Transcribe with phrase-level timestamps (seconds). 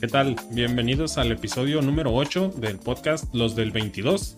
[0.00, 0.36] ¿Qué tal?
[0.52, 4.34] Bienvenidos al episodio número 8 del podcast Los del 22.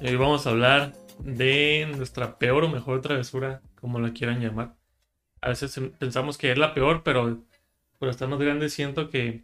[0.00, 4.76] Hoy vamos a hablar de nuestra peor o mejor travesura, como la quieran llamar.
[5.40, 7.42] A veces pensamos que es la peor, pero
[7.98, 9.42] por estar más grande siento que,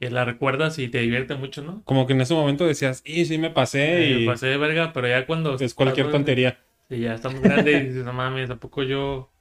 [0.00, 1.84] que la recuerdas y te divierte mucho, ¿no?
[1.84, 4.92] Como que en ese momento decías, y sí me pasé Eh, y pasé de verga,
[4.92, 5.54] pero ya cuando...
[5.54, 6.58] es cualquier tontería.
[6.88, 9.32] Sí, ya estamos grandes y dices, no mames, tampoco yo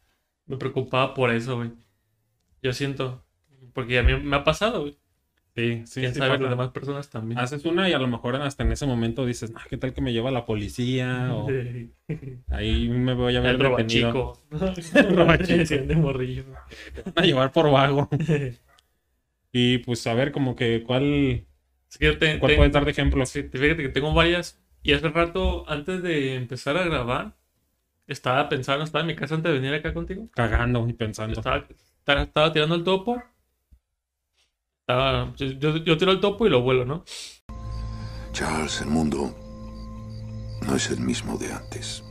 [0.46, 1.72] me preocupaba por eso, güey.
[2.62, 3.23] Yo siento,
[3.73, 4.98] porque a mí me ha pasado, güey.
[5.55, 7.40] Sí, sí, Quién sí sabe, las demás personas también.
[7.40, 10.02] Haces una y a lo mejor hasta en ese momento dices, "Ah, ¿qué tal que
[10.02, 11.30] me lleva la policía?
[11.31, 11.48] O
[12.50, 14.12] ahí me voy a ver El detenido.
[14.12, 14.41] robachico.
[15.88, 16.45] de morrillo.
[17.16, 18.09] A llevar por vago.
[19.55, 21.45] Y pues a ver, como que cuál,
[21.90, 23.23] Es que yo te- cuál te- puedes dar de ejemplo.
[23.28, 24.59] Sí, te- fíjate que tengo varias.
[24.81, 27.36] Y hace rato, antes de empezar a grabar,
[28.08, 30.28] estaba pensando, estaba en mi casa antes de venir acá contigo.
[30.33, 31.39] Cagando y pensando.
[31.39, 31.67] Estaba,
[32.00, 33.22] estaba, estaba tirando el topo.
[34.88, 37.06] Estaba, yo, yo- tiro el topo y lo vuelo, ¿no?
[38.34, 39.34] Charles, el mundo
[40.67, 42.03] no es el mismo de antes.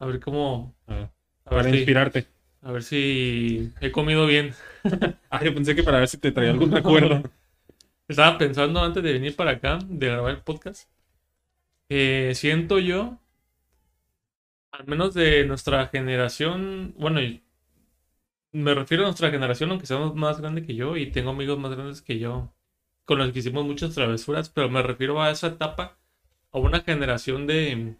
[0.00, 0.74] A ver cómo.
[0.88, 1.02] A ver,
[1.44, 2.26] A ver, para si, inspirarte.
[2.62, 4.54] a ver si he comido bien.
[5.30, 7.22] Ah, yo pensé que para ver si te traía algún recuerdo.
[8.08, 10.88] Estaba pensando antes de venir para acá, de grabar el podcast.
[11.88, 13.18] que siento yo,
[14.72, 17.42] al menos de nuestra generación, bueno, y
[18.56, 21.72] me refiero a nuestra generación, aunque seamos más grandes que yo, y tengo amigos más
[21.74, 22.52] grandes que yo,
[23.04, 25.98] con los que hicimos muchas travesuras, pero me refiero a esa etapa,
[26.52, 27.96] a una generación de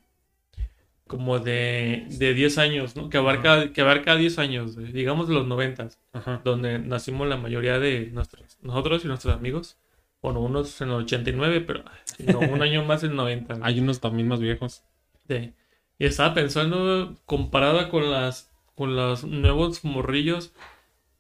[1.07, 3.09] como de, de 10 años, ¿no?
[3.09, 6.41] Que abarca, que abarca 10 años, digamos de los 90 Ajá.
[6.45, 9.79] donde nacimos la mayoría de nuestros, nosotros y nuestros amigos.
[10.21, 11.85] Bueno, unos en el 89, pero
[12.19, 13.55] no, un año más en el 90.
[13.55, 13.67] güey.
[13.69, 14.83] Hay unos también más viejos.
[15.29, 15.53] Sí.
[15.99, 20.55] Y estaba pensando, comparada con las con los nuevos morrillos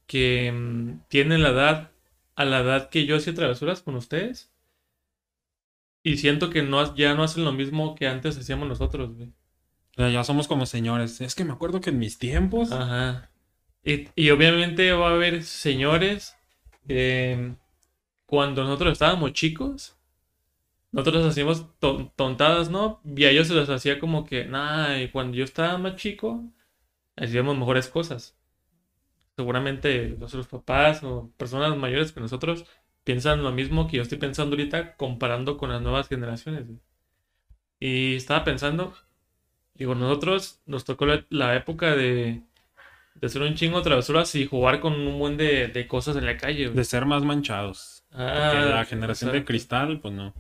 [0.07, 1.93] que mm, tienen la edad,
[2.37, 4.53] a la edad que yo hacía travesuras con ustedes.
[6.03, 9.28] Y siento que no, ya no hacen lo mismo que antes hacíamos nosotros, güey.
[9.28, 11.21] O sea, ya somos como señores.
[11.21, 12.71] Es que me acuerdo que en mis tiempos.
[12.72, 13.31] Ajá.
[13.84, 16.37] Y, y obviamente va a haber señores
[16.87, 17.55] que
[18.27, 19.97] cuando nosotros estábamos chicos,
[20.93, 23.00] nosotros hacíamos ton- tontadas, ¿no?
[23.05, 26.44] Y a ellos se les hacía como que, nah, y cuando yo estaba más chico,
[27.16, 28.37] hacíamos mejores cosas.
[29.37, 32.65] Seguramente nuestros papás o personas mayores que nosotros
[33.04, 36.66] piensan lo mismo que yo estoy pensando ahorita comparando con las nuevas generaciones.
[36.66, 36.78] güey.
[37.78, 38.94] Y estaba pensando,
[39.75, 42.43] digo, nosotros nos tocó la, la época de,
[43.15, 46.26] de hacer un chingo de travesuras y jugar con un buen de, de cosas en
[46.26, 46.65] la calle.
[46.66, 46.76] güey.
[46.76, 48.05] De ser más manchados.
[48.12, 50.34] Ah, Porque la generación de cristal, pues no.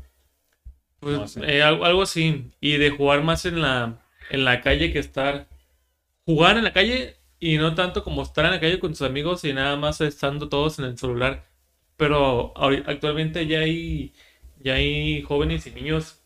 [1.00, 2.50] Pues, No eh, algo, algo así.
[2.60, 3.98] Y de jugar más en la,
[4.30, 5.46] en la calle que estar.
[6.26, 9.44] Jugar en la calle y no tanto como estar en la calle con tus amigos
[9.44, 11.46] y nada más estando todos en el celular.
[11.96, 14.12] Pero actualmente ya hay,
[14.62, 16.20] ya hay jóvenes y niños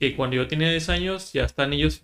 [0.00, 2.00] que cuando yo tenía 10 años ya están ellos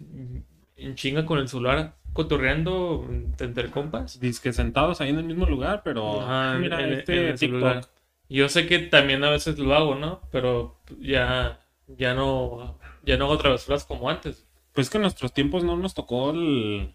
[0.76, 3.06] en chinga con el celular cotorreando
[3.38, 4.20] entre compas.
[4.20, 6.20] Dice sentados ahí en el mismo lugar, pero.
[6.20, 7.58] Ajá, mira, en- este en el TikTok.
[7.60, 7.84] celular.
[8.28, 10.20] Yo sé que también a veces lo hago, ¿no?
[10.30, 14.46] Pero ya, ya no, ya no hago travesuras como antes.
[14.72, 16.94] Pues que en nuestros tiempos no nos tocó el,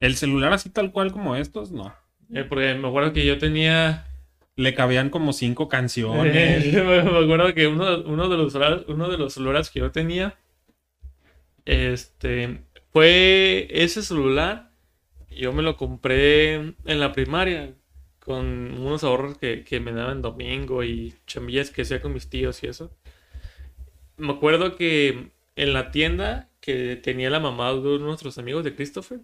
[0.00, 1.94] el celular así tal cual como estos, no.
[2.32, 4.06] Eh, porque me acuerdo que yo tenía,
[4.56, 6.72] Le cabían como cinco canciones.
[6.72, 10.38] me acuerdo que uno, uno de los celulares, uno de los celulares que yo tenía,
[11.64, 12.62] este,
[12.92, 14.70] fue ese celular.
[15.30, 17.74] Yo me lo compré en la primaria
[18.20, 22.62] con unos ahorros que, que me daban domingo y chambillas que hacía con mis tíos
[22.62, 22.90] y eso.
[24.16, 28.64] Me acuerdo que en la tienda que tenía la mamá de uno de nuestros amigos
[28.64, 29.20] de Christopher,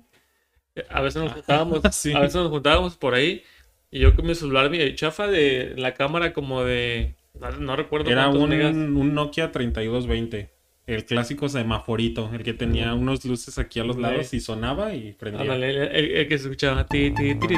[0.77, 2.13] eh, a veces nos juntábamos, sí.
[2.15, 3.43] a veces nos juntábamos por ahí
[3.91, 8.11] y yo con mi celular mi chafa de la cámara como de no, no recuerdo
[8.11, 8.75] Era un, megas.
[8.75, 10.51] un Nokia 3220.
[10.85, 15.13] El clásico semaforito, el que tenía unos luces aquí a los lados y sonaba y
[15.13, 15.43] prendía.
[15.43, 17.55] Ándale, el, el- el que se escuchaba ti, ti, ti,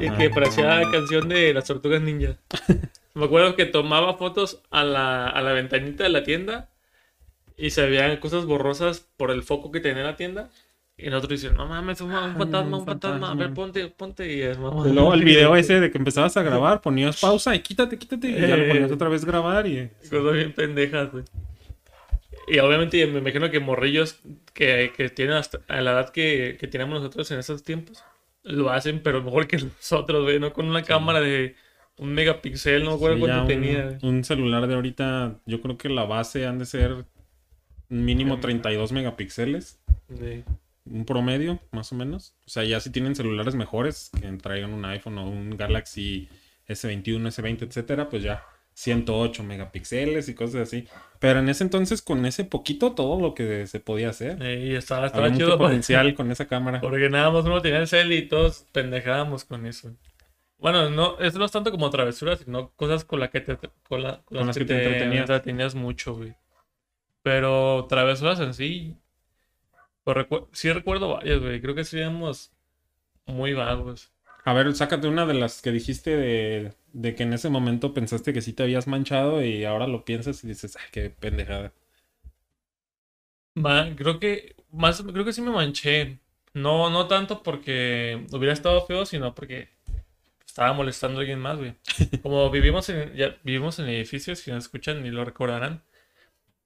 [0.00, 2.36] el que parecía la canción de las tortugas ninja.
[3.14, 6.70] Me acuerdo que tomaba fotos a la, a la ventanita de la tienda
[7.56, 10.50] y se veían cosas borrosas por el foco que tenía la tienda.
[10.96, 14.32] Y nosotros dicen, no mames, un, un fantasma, un fantasma, a ver, ponte, ponte.
[14.32, 14.86] Y es, mamá.
[14.86, 18.40] Luego el video ese de que empezabas a grabar, ponías pausa y quítate, quítate, y
[18.40, 19.88] ya lo ponías otra vez grabar y...
[20.10, 21.24] Cosas bien pendejas, güey.
[22.48, 24.18] Y obviamente me imagino que morrillos
[24.52, 28.02] que, que tienen hasta a la edad que, que teníamos nosotros en esos tiempos
[28.44, 30.52] lo hacen, pero mejor que nosotros, güey, ¿no?
[30.52, 31.54] Con una cámara de
[31.98, 33.84] un megapíxel, no me acuerdo Sí, cuánto un, tenía.
[33.84, 33.98] güey.
[34.02, 37.04] un celular de ahorita, yo creo que la base han de ser
[37.92, 39.80] mínimo 32 megapíxeles,
[40.18, 40.44] Sí.
[40.84, 42.34] un promedio, más o menos.
[42.46, 46.28] O sea, ya si tienen celulares mejores, que traigan un iPhone o un Galaxy
[46.68, 48.44] S21, S20, etcétera, pues ya
[48.74, 50.88] 108 megapíxeles y cosas así.
[51.18, 54.40] Pero en ese entonces, con ese poquito, todo lo que se podía hacer.
[54.42, 55.58] Y estaba, estaba Había mucho chido.
[55.58, 56.80] potencial con esa cámara.
[56.80, 59.94] Porque nada más uno tenía el cel y todos pendejábamos con eso.
[60.58, 63.56] Bueno, no, eso no es tanto como travesuras, sino cosas con, la que te,
[63.88, 65.20] con, la- con las, que, te, entretenías.
[65.22, 66.34] entretenías mucho, güey.
[67.22, 68.96] Pero travesuras en sí,
[70.04, 71.60] pues recu- sí recuerdo varias, güey.
[71.60, 72.52] Creo que seríamos
[73.26, 74.12] muy vagos.
[74.44, 78.32] A ver, sácate una de las que dijiste de, de que en ese momento pensaste
[78.32, 81.72] que sí te habías manchado y ahora lo piensas y dices, ay, qué pendejada.
[83.96, 86.18] Creo que más, creo que sí me manché.
[86.54, 89.68] No, no tanto porque hubiera estado feo, sino porque
[90.46, 91.74] estaba molestando a alguien más, güey.
[92.22, 95.82] Como vivimos en, ya vivimos en edificios, si nos escuchan y lo recordarán.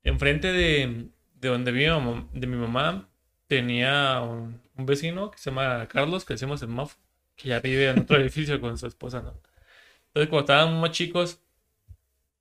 [0.07, 1.93] Enfrente de, de donde vive
[2.33, 3.09] de mi mamá,
[3.47, 6.97] tenía un, un vecino que se llama Carlos, que decimos el Mafo,
[7.37, 9.35] que ya vive en otro edificio con su esposa, ¿no?
[10.09, 11.41] Entonces, cuando estábamos chicos,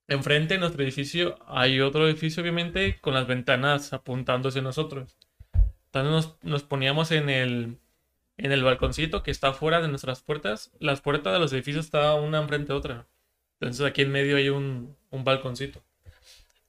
[0.08, 5.18] Enfrente de nuestro edificio hay otro edificio, obviamente, con las ventanas apuntándose a nosotros.
[5.88, 7.80] Entonces nos, nos poníamos en el,
[8.38, 10.72] en el balconcito que está fuera de nuestras puertas.
[10.80, 13.08] Las puertas de los edificios estaban una enfrente de otra.
[13.60, 15.82] Entonces aquí en medio hay un, un balconcito.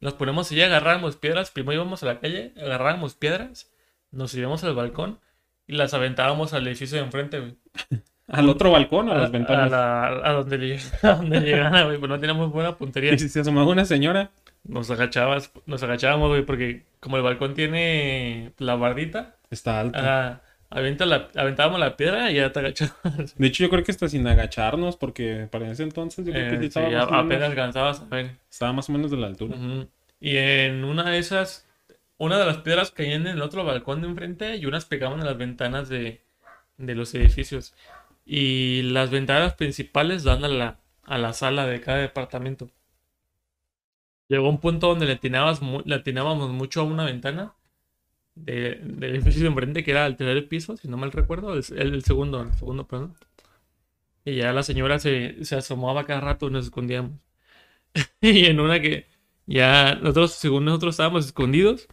[0.01, 1.51] Nos ponemos y agarrábamos piedras.
[1.51, 3.73] Primero íbamos a la calle, agarrábamos piedras,
[4.11, 5.21] nos íbamos al balcón
[5.67, 7.57] y las aventábamos al edificio de enfrente, güey.
[8.29, 9.71] ¿Al otro balcón o a las A, ventanas?
[9.71, 11.99] la- a donde, lleg- donde llegara, güey.
[11.99, 13.13] Pues no teníamos buena puntería.
[13.15, 14.31] Y si se asomaba una señora,
[14.65, 19.99] Nos agachabas, nos agachábamos, güey, porque como el balcón tiene la bardita, está alto.
[20.03, 20.41] ah,
[20.71, 23.35] avienta la, aventábamos la piedra y ya te agachabas.
[23.39, 26.55] De hecho, yo creo que hasta sin agacharnos, porque para ese entonces yo creo que
[26.57, 28.31] Eh, sí sí, estaba, a- más o menos, apenas alcanzabas a ver.
[28.51, 29.57] estaba más o menos de la altura.
[30.21, 31.67] Y en una de esas,
[32.19, 35.27] una de las piedras caían en el otro balcón de enfrente y unas pegaban en
[35.27, 36.21] las ventanas de,
[36.79, 37.75] de los edificios.
[38.25, 42.69] Y las ventanas principales dan a la, a la sala de cada departamento.
[44.29, 47.55] Llegó un punto donde le, atinabas le atinábamos mucho a una ventana
[48.37, 51.65] de- del edificio de enfrente, que era el tercer piso, si no mal recuerdo, el,
[51.77, 53.15] el- segundo, el segundo, perdón.
[54.25, 57.13] Y ya la señora se, se asomaba cada rato y nos escondíamos.
[58.21, 59.07] y en una que
[59.47, 61.89] ya nosotros, según nosotros estábamos escondidos,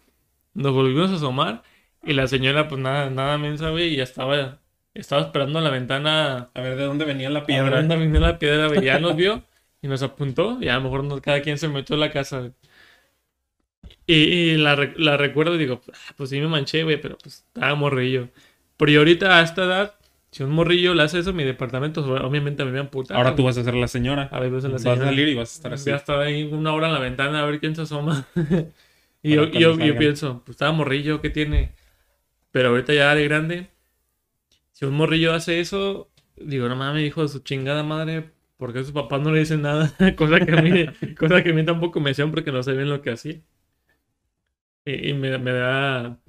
[0.53, 1.63] nos volvimos a asomar
[2.03, 4.59] y la señora, pues nada, nada mensa, güey, y ya estaba,
[4.93, 7.63] estaba esperando en la ventana A ver de dónde venía la piedra.
[7.65, 7.79] piedra.
[7.79, 8.83] Anda, vino la piedra, güey.
[8.83, 9.43] Ya nos vio
[9.81, 10.57] y nos apuntó.
[10.61, 12.51] Y a lo mejor nos- cada quien se metió a la casa, güey.
[14.05, 17.45] Y, y la, la recuerdo y digo, "Ah, pues sí me manché, güey, pero pues
[17.47, 18.29] estaba morrillo.
[18.77, 19.95] Pero y ahorita a esta edad,
[20.31, 23.17] si un morrillo le hace eso en mi departamento, obviamente me voy a amputar.
[23.17, 24.29] Ahora tú vas a ser la señora.
[24.31, 25.05] A ver, vas a la Vas a señora.
[25.05, 25.89] salir y vas a estar así.
[25.89, 28.25] Voy a estar ahí una hora en la ventana a ver quién se asoma.
[29.23, 31.75] y Para yo, yo, yo pienso, pues estaba morrillo, ¿qué tiene?
[32.51, 33.69] Pero ahorita ya de grande,
[34.71, 38.91] si un morrillo hace eso, digo, no mames, hijo de su chingada madre, porque sus
[38.91, 39.93] papás no le dicen nada?
[40.17, 43.01] cosa, que a mí, cosa que a mí tampoco me decían porque no sabían lo
[43.01, 43.41] que hacía.
[44.85, 46.19] Y, y me, me da,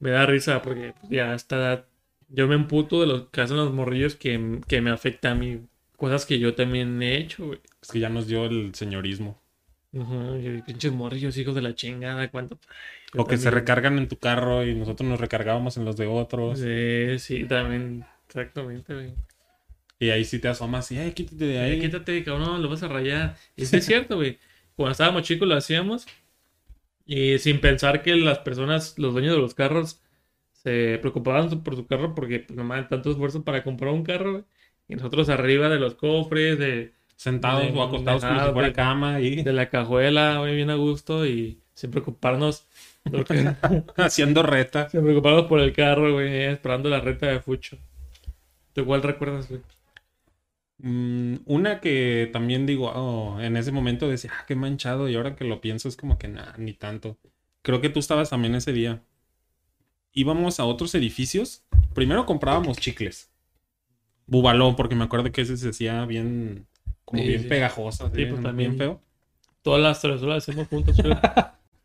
[0.00, 1.86] me da risa porque ya a esta edad
[2.28, 5.66] yo me emputo de lo que hacen los morrillos que, que me afecta a mí.
[5.96, 7.60] Cosas que yo también he hecho, güey.
[7.82, 9.42] Es que ya nos dio el señorismo.
[9.92, 12.58] Ujú, y pinches morrillos, hijos de la chingada, cuánto.
[13.14, 16.06] Yo O que se recargan en tu carro y nosotros nos recargábamos en los de
[16.06, 16.58] otros.
[16.58, 18.04] Sí, sí, también.
[18.26, 19.14] Exactamente, güey.
[20.00, 21.80] Y ahí sí te asomas y, ay, quítate de Ay, ahí.
[21.80, 23.36] quítate, cabrón, lo vas a rayar.
[23.56, 24.38] Y sí es cierto, güey.
[24.76, 26.06] Cuando estábamos chicos lo hacíamos.
[27.10, 30.02] Y sin pensar que las personas, los dueños de los carros,
[30.52, 34.44] se preocupaban por su carro porque pues nomás tanto esfuerzo para comprar un carro, güey.
[34.88, 38.68] Y nosotros arriba de los cofres, de, Sentados de- o acostados como ajá, si fuera
[38.68, 41.26] de- cama y de la cajuela, güey, bien a gusto.
[41.26, 42.66] Y sin preocuparnos.
[43.10, 43.54] porque-
[43.96, 44.88] haciendo reta.
[44.90, 47.78] Se preocupados por el carro, güey, esperando la reta de Fucho.
[48.74, 49.62] ¿Tú cuál recuerdas, güey?
[50.80, 55.08] Mm, una que también digo, oh, en ese momento decía, ah, qué manchado.
[55.08, 57.18] Y ahora que lo pienso es como que nada, ni tanto.
[57.62, 59.02] Creo que tú estabas también ese día.
[60.12, 61.64] Íbamos a otros edificios.
[61.94, 63.30] Primero comprábamos chicles.
[64.26, 66.66] Bubalón, porque me acuerdo que ese se hacía bien,
[67.04, 67.48] como Sí, bien sí.
[67.48, 68.70] pegajoso, Sí, pues, bien- también.
[68.72, 69.02] bien feo.
[69.62, 71.14] Todas las travesuras las hacemos juntos, güey.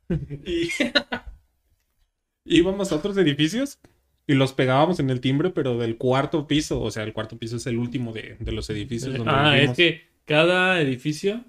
[0.46, 0.70] Y
[2.60, 3.80] íbamos a otros edificios
[4.28, 6.82] y los pegábamos en el timbre, pero del cuarto piso.
[6.82, 9.72] O sea, el cuarto piso es el último de, de los edificios donde Ah, es
[9.72, 11.44] que cada edificio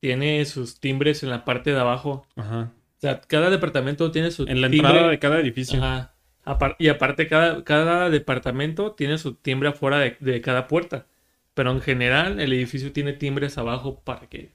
[0.00, 2.26] tiene sus timbres en la parte de abajo.
[2.36, 2.72] Ajá.
[2.96, 4.88] O sea, cada departamento tiene su En la timbre.
[4.90, 5.78] entrada de cada edificio.
[5.82, 6.14] Ajá.
[6.44, 11.06] Apar- y aparte, cada, cada departamento tiene su timbre afuera de, de cada puerta.
[11.54, 14.50] Pero en general, el edificio tiene timbres abajo para que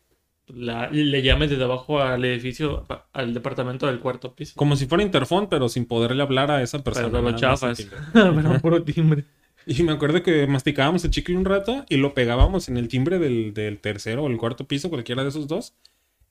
[0.48, 4.54] la- le llames desde abajo al edificio, al departamento del cuarto piso.
[4.56, 7.08] Como si fuera interfón, pero sin poderle hablar a esa persona.
[7.12, 7.88] Pero lo chafas.
[8.14, 9.26] Pero puro timbre.
[9.66, 13.20] Y me acuerdo que masticábamos el chicle un rato y lo pegábamos en el timbre
[13.20, 15.74] del, del tercero o el cuarto piso, cualquiera de esos dos.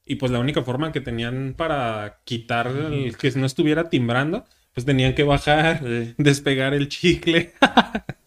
[0.07, 4.87] Y pues la única forma que tenían para quitar el, que no estuviera timbrando, pues
[4.87, 6.15] tenían que bajar, Sí.
[6.19, 7.53] despegar el chicle.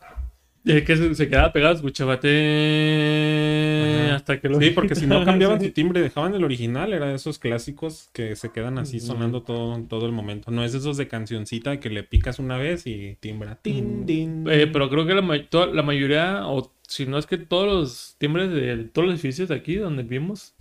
[0.65, 4.15] Es que se, quedaba pegado, escuchaba te- Ajá.
[4.15, 7.15] hasta que lo Sí, porque si no cambiaban su timbre, dejaban el original, era de
[7.15, 10.51] esos clásicos que se quedan así sonando todo, todo el momento.
[10.51, 13.55] No es esos de cancioncita que le picas una vez y timbra.
[13.61, 14.45] Tin, tin.
[14.49, 17.67] Eh, pero creo que la, ma- toda- la mayoría, o si no es que todos
[17.67, 20.55] los timbres de todos los edificios de aquí donde vivimos,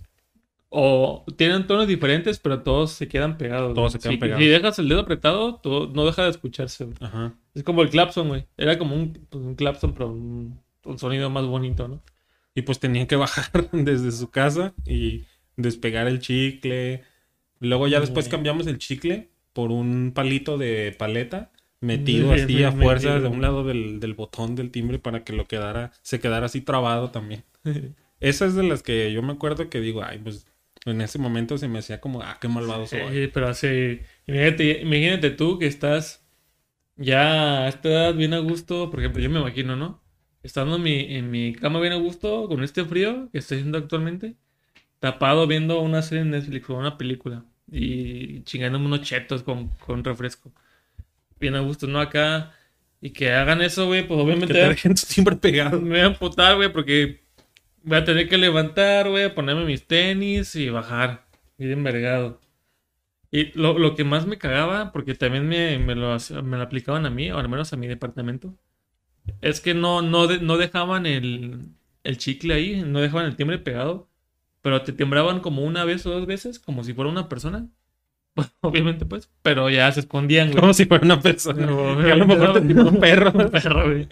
[0.69, 3.73] o tienen tonos diferentes, pero todos se quedan pegados.
[3.73, 3.91] Todos güey.
[3.93, 4.43] se quedan Si- pegados.
[4.43, 6.85] Si dejas el dedo apretado, todo, no deja de escucharse.
[6.85, 6.97] güey.
[7.01, 7.33] Ajá.
[7.55, 8.45] Es como el clapson, güey.
[8.57, 12.01] Era como un, pues, un clapson, pero un, un sonido más bonito, ¿no?
[12.55, 15.23] Y pues tenían que bajar desde su casa y
[15.57, 17.03] despegar el chicle.
[17.59, 22.63] Luego ya después cambiamos el chicle por un palito de paleta metido Sí, así sí,
[22.63, 23.29] a fuerza metido.
[23.29, 26.61] de un lado del, del botón del timbre para que lo quedara, se quedara así
[26.61, 27.43] trabado también.
[28.19, 30.45] Esa es de las que yo me acuerdo que digo, ay, pues
[30.85, 33.01] en ese momento se me hacía como, ah, qué malvado soy.
[33.11, 36.25] Sí, pero así, imagínate, imagínate tú que estás
[36.95, 40.03] ya a esta edad bien a gusto, por ejemplo, yo me imagino, ¿no?
[40.43, 43.77] Estando en mi, en mi cama bien a gusto, con este frío que estoy haciendo
[43.77, 44.35] actualmente,
[44.99, 50.03] tapado viendo una serie en Netflix o una película y chingándome unos chetos con, con
[50.03, 50.53] refresco.
[51.39, 51.99] Bien a gusto, ¿no?
[52.01, 52.53] Acá,
[53.01, 55.79] y que hagan eso, güey, pues Que obviamente te dejen tu timbre pegado.
[55.81, 57.23] me voy a amputar, güey, porque
[57.83, 61.25] voy a tener que levantar, güey, ponerme mis tenis y bajar.
[61.57, 62.39] Bien envergado.
[63.31, 67.05] Y lo, lo que más me cagaba, porque también me, me lo, me lo aplicaban
[67.05, 68.55] a mí, o al menos a mi departamento,
[69.41, 71.61] es que no, no, de- no dejaban el,
[72.03, 74.09] el chicle ahí, no dejaban el timbre pegado,
[74.61, 77.67] pero te timbraban como una vez o dos veces, como si fuera una persona.
[78.61, 80.59] Obviamente, pues, pero ya se escondían, güey.
[80.61, 81.65] Como si fuera una persona.
[81.65, 83.31] No, a lo mejor te un perro.
[83.35, 84.07] un perro, güey.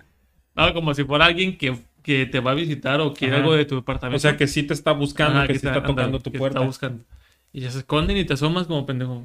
[0.55, 3.43] No, como si fuera alguien que, que te va a visitar o quiere Ajá.
[3.43, 4.15] algo de tu departamento.
[4.15, 6.31] O sea, que sí te está buscando, Ajá, que, sí está ándale, tocando tu que
[6.31, 6.59] te puerta.
[6.59, 7.03] está buscando.
[7.51, 9.23] Y ya se esconden y te asomas como pendejo.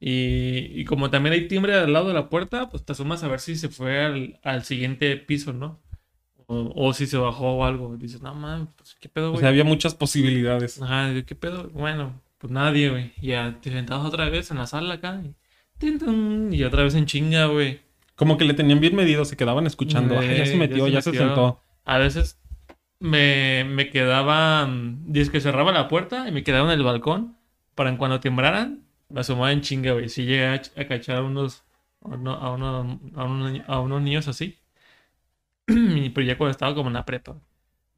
[0.00, 3.28] Y, y como también hay timbre al lado de la puerta, pues te asomas a
[3.28, 5.80] ver si se fue al, al siguiente piso, ¿no?
[6.46, 7.94] O, o si se bajó o algo.
[7.94, 9.40] Y dices, no mames, pues qué pedo, O güey.
[9.40, 10.82] sea, había muchas posibilidades.
[10.82, 11.68] Ajá, ¿qué pedo?
[11.72, 13.12] Bueno, pues nadie, güey.
[13.22, 15.20] Y ya te sentabas otra vez en la sala acá.
[15.24, 15.34] Y,
[15.78, 17.80] tin, tin, y otra vez en chinga, güey.
[18.16, 20.18] Como que le tenían bien medido, se quedaban escuchando.
[20.18, 21.26] "Ay, ya se ya metió, ya se, metió".
[21.26, 21.62] sentó.
[21.88, 22.40] A veces
[23.00, 24.66] me, me quedaba.
[24.66, 27.36] mm, Dice que cerraba la puerta y me quedaba en el balcón
[27.76, 30.08] para en cuando timbraran, me asomaba en chinga, güey.
[30.10, 31.64] Si llegué a, ch- a cachar a unos,
[32.02, 34.58] a, uno- a, uno- a unos, a unos niños así.
[35.66, 37.36] Pero ya cuando estaba como en la prepa,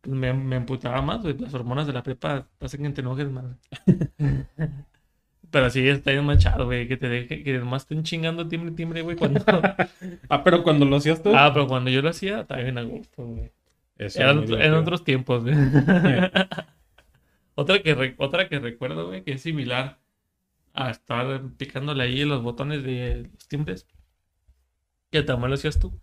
[0.02, 1.38] pues me, me emputaba más, güey.
[1.38, 3.47] Las hormonas de la prepa hacen que te enojes más.
[5.50, 6.87] Pero sí, está bien manchado, güey.
[6.88, 9.16] Que te deje, que nomás estén chingando timbre, timbre, güey.
[9.16, 9.40] Cuando...
[10.28, 11.30] Ah, pero cuando lo hacías tú.
[11.35, 13.50] ah, pero cuando yo lo hacía, estaba bien a gusto, güey.
[14.00, 14.80] Eso era divertido.
[14.80, 15.54] otros tiempos, güey.
[17.54, 20.00] otra, que otra que recuerdo, güey, que es similar
[20.73, 23.87] a estar picándole ahí los botones de los timbres.
[25.11, 26.00] Que también lo hacías tú.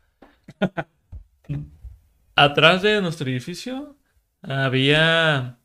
[2.35, 3.97] Atrás de nuestro edificio
[4.43, 5.57] había,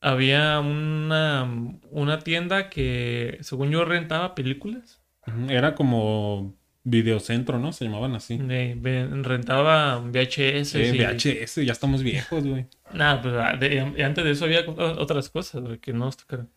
[0.00, 1.44] había una,
[1.90, 5.02] una tienda que, según yo, rentaba películas.
[5.50, 6.57] Era como
[6.90, 7.72] videocentro, ¿no?
[7.72, 8.36] Se llamaban así.
[8.38, 10.74] De- ve- rentaba VHS.
[10.76, 12.66] Eh, y- VHS, ya estamos viejos, güey.
[12.92, 16.48] Nah, pues ah, de- antes de eso había otras cosas güey, que no nos tocaron.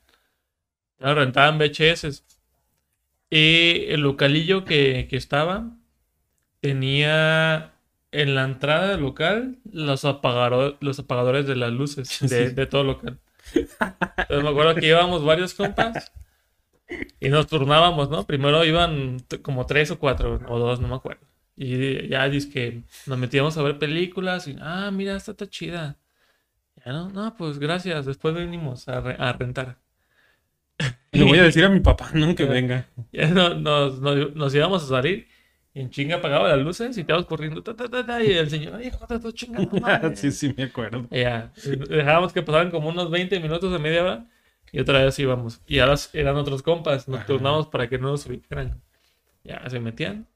[1.00, 2.23] Ya rentaban VHS.
[3.29, 5.71] Y el localillo que, que estaba
[6.59, 7.73] tenía
[8.11, 12.53] en la entrada del local los, apagaro- los apagadores de las luces de, Sí.
[12.55, 13.19] de todo local.
[13.53, 16.11] Entonces me acuerdo que íbamos varios compas
[17.19, 18.25] y nos turnábamos, ¿no?
[18.25, 21.25] Primero iban como tres o cuatro o dos, no me acuerdo.
[21.55, 25.98] Y ya dice que nos metíamos a ver películas y, ah, mira, esta está chida.
[26.86, 28.05] Ya no, no, pues gracias.
[28.05, 29.77] Después venimos a, re- a rentar.
[31.12, 32.33] Le voy a decir a mi papá, ¿no?
[32.36, 32.86] Que venga.
[33.12, 35.27] Ya no- nos, nos, nos íbamos a salir
[35.74, 37.63] y en chinga apagaba las luces y estábamos corriendo.
[37.63, 39.71] ta, ta, ta, ta, y el señor, ay, hijo, te estoy chingando.
[39.81, 40.15] madre".
[40.15, 41.07] sí, sí, me acuerdo.
[41.12, 41.51] Y ya,
[41.89, 44.25] dejábamos que pasaran como unos 20 minutos a media hora
[44.72, 45.62] y otra vez íbamos.
[45.68, 47.28] Y ahora eran otros compas, nos Ajá.
[47.28, 48.82] turnamos para que no nos ubicaran.
[49.44, 50.28] Ya se metían.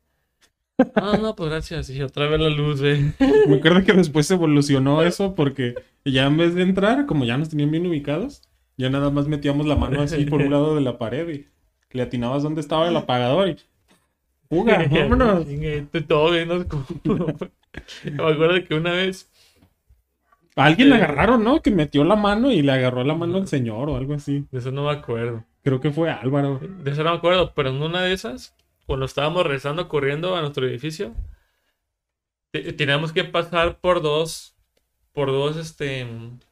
[0.98, 1.90] No, no, pues gracias.
[1.90, 3.14] Y otra vez la luz, güey.
[3.48, 7.48] Me acuerdo que después evolucionó eso porque ya en vez de entrar, como ya nos
[7.48, 8.42] tenían bien ubicados,
[8.76, 11.48] ya nada más metíamos la mano así por un lado de la pared y
[11.92, 13.58] le atinabas dónde estaba el apagador y...
[14.50, 14.86] ¡Fuga!
[14.92, 15.48] ¡Vámonos!
[16.08, 16.50] Todo bien.
[16.50, 19.32] Me acuerdo que una vez
[20.56, 21.62] A alguien le agarraron, ¿no?
[21.62, 24.46] Que metió la mano y le agarró la mano al señor o algo así.
[24.52, 25.44] De eso no me acuerdo.
[25.64, 26.60] Creo que fue Álvaro.
[26.62, 30.42] De eso no me acuerdo, pero en una de esas, cuando estábamos regresando corriendo a
[30.42, 31.14] nuestro edificio,
[32.52, 34.56] te- teníamos que pasar por dos,
[35.12, 36.08] por dos, este,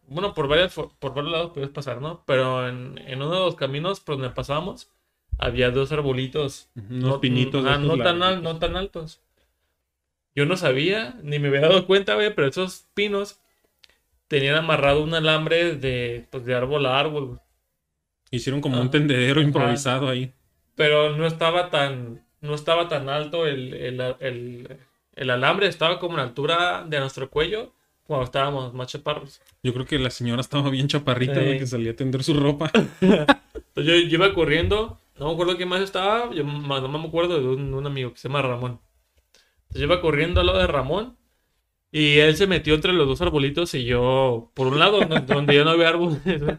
[0.07, 2.24] bueno, por varias, por varios lados puedes pasar, ¿no?
[2.25, 4.89] Pero en, en uno de los caminos por donde pasamos
[5.38, 6.69] había dos arbolitos.
[6.75, 7.65] Unos pinitos.
[7.65, 9.22] ah, no, tan al- no tan altos.
[10.36, 13.39] Yo no sabía, ni me había dado cuenta, güey, pero esos pinos
[14.27, 17.25] tenían amarrado un alambre de, pues, de árbol a árbol.
[17.27, 17.39] güey.
[18.32, 19.48] Hicieron como un tendedero Ajá.
[19.48, 20.34] improvisado ahí.
[20.75, 24.77] Pero no estaba tan, no estaba tan alto el, el, el,
[25.15, 27.74] el alambre, estaba como a la altura de nuestro cuello
[28.06, 29.39] cuando estábamos más chaparros.
[29.62, 31.60] Yo creo que la señora estaba bien chaparrita, Sí.
[31.60, 32.72] que salía a tender su ropa.
[33.01, 37.39] Entonces yo, yo iba corriendo, no me acuerdo quién más estaba, yo no me acuerdo
[37.39, 38.80] de un, un amigo que se llama Ramón.
[39.63, 41.18] Entonces yo iba corriendo al lado de Ramón
[41.93, 45.55] y él se metió entre los dos arbolitos y yo, por un lado, no- donde
[45.55, 46.19] yo no había árboles.
[46.25, 46.57] ¿no?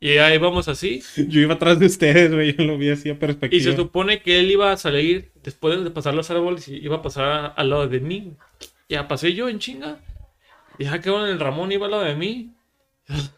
[0.00, 1.02] Y ahí vamos así.
[1.28, 3.76] Yo iba atrás de ustedes, güey, yo lo vi así a Y se perspectiva.
[3.76, 7.52] supone que él iba a salir después de pasar los árboles y iba a pasar
[7.54, 8.32] al lado de mí.
[8.88, 9.98] Ya pasé yo en chinga.
[10.78, 12.54] Y ya que bueno, el Ramón iba al lado de mí.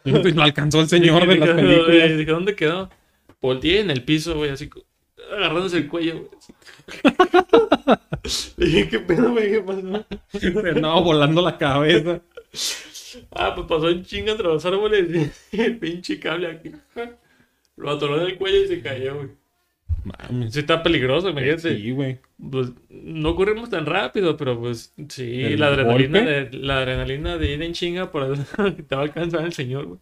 [0.05, 2.11] Lo alcanzó el señor de las películas.
[2.19, 2.89] Dije, ¿dónde quedó?
[3.41, 4.71] Volteé en el piso, güey, así
[5.37, 6.31] agarrándose el cuello, güey.
[8.57, 9.51] Le dije, ¿qué pedo, güey?
[9.51, 10.05] ¿Qué pasó?
[10.81, 12.21] No, volando la cabeza.
[13.31, 16.73] Ah, pues pasó en chinga entre los árboles y el pinche cable aquí.
[17.77, 19.29] Lo atoró en el cuello y se cayó, güey.
[20.05, 20.53] Mames.
[20.55, 21.77] Sí está peligroso, imagínate.
[21.77, 22.19] Sí, güey.
[22.51, 26.33] Pues no corremos tan rápido, pero pues sí, ¿El la adrenalina, golpe?
[26.51, 28.45] de, la adrenalina de ir en chinga por eso
[28.89, 30.01] te va a alcanzar el señor, güey.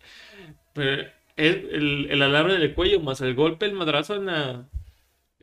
[0.73, 1.03] Pero
[1.37, 4.69] el, el, el alambre del cuello más el golpe, el madrazo en la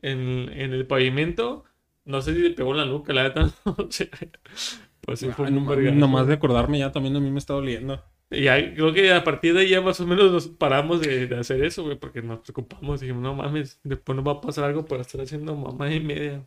[0.02, 1.64] en, en el pavimento,
[2.04, 3.50] no sé si le pegó en la nuca, la neta.
[5.00, 8.04] Pues sí, fue un nomás de acordarme ya también a mí me está doliendo.
[8.30, 11.26] Y ya, creo que a partir de ahí ya más o menos nos paramos de,
[11.26, 13.00] de hacer eso, güey, porque nos preocupamos.
[13.00, 16.46] Dijimos, no mames, después nos va a pasar algo por estar haciendo mamá y media.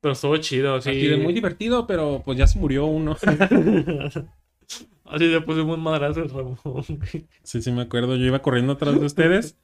[0.00, 1.10] Pero estuvo chido, sí.
[1.22, 3.16] Muy divertido, pero pues ya se murió uno.
[5.04, 6.56] Así le pusimos un madrazo al Ramón.
[7.42, 8.16] Sí, sí me acuerdo.
[8.16, 9.58] Yo iba corriendo atrás de ustedes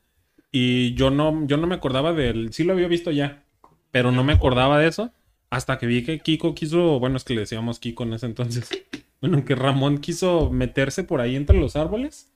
[0.53, 2.53] y yo no, yo no me acordaba del...
[2.53, 3.43] Sí lo había visto ya,
[3.91, 5.11] pero no me acordaba de eso
[5.51, 7.01] hasta que vi que Kiko quiso...
[7.01, 8.69] Bueno, es que le decíamos Kiko en ese entonces.
[9.23, 12.33] Bueno, que Ramón quiso meterse por ahí entre los árboles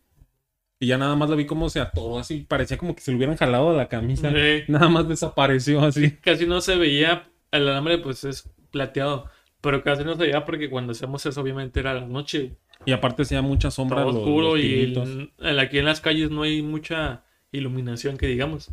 [0.78, 2.46] y ya nada más lo vi como se atoró así.
[2.48, 4.30] Parecía como que se le hubieran jalado de la camisa.
[4.30, 4.62] Sí.
[4.68, 6.12] Nada más desapareció así.
[6.20, 9.28] Casi no se veía, el alambre pues es plateado,
[9.60, 13.22] pero casi no se veía porque cuando hacemos eso obviamente era la noche, Y aparte
[13.22, 14.02] hacía mucha sombra.
[14.02, 18.16] todo los- oscuro los y el- el- aquí en las calles no hay mucha iluminación
[18.18, 18.70] que digamos.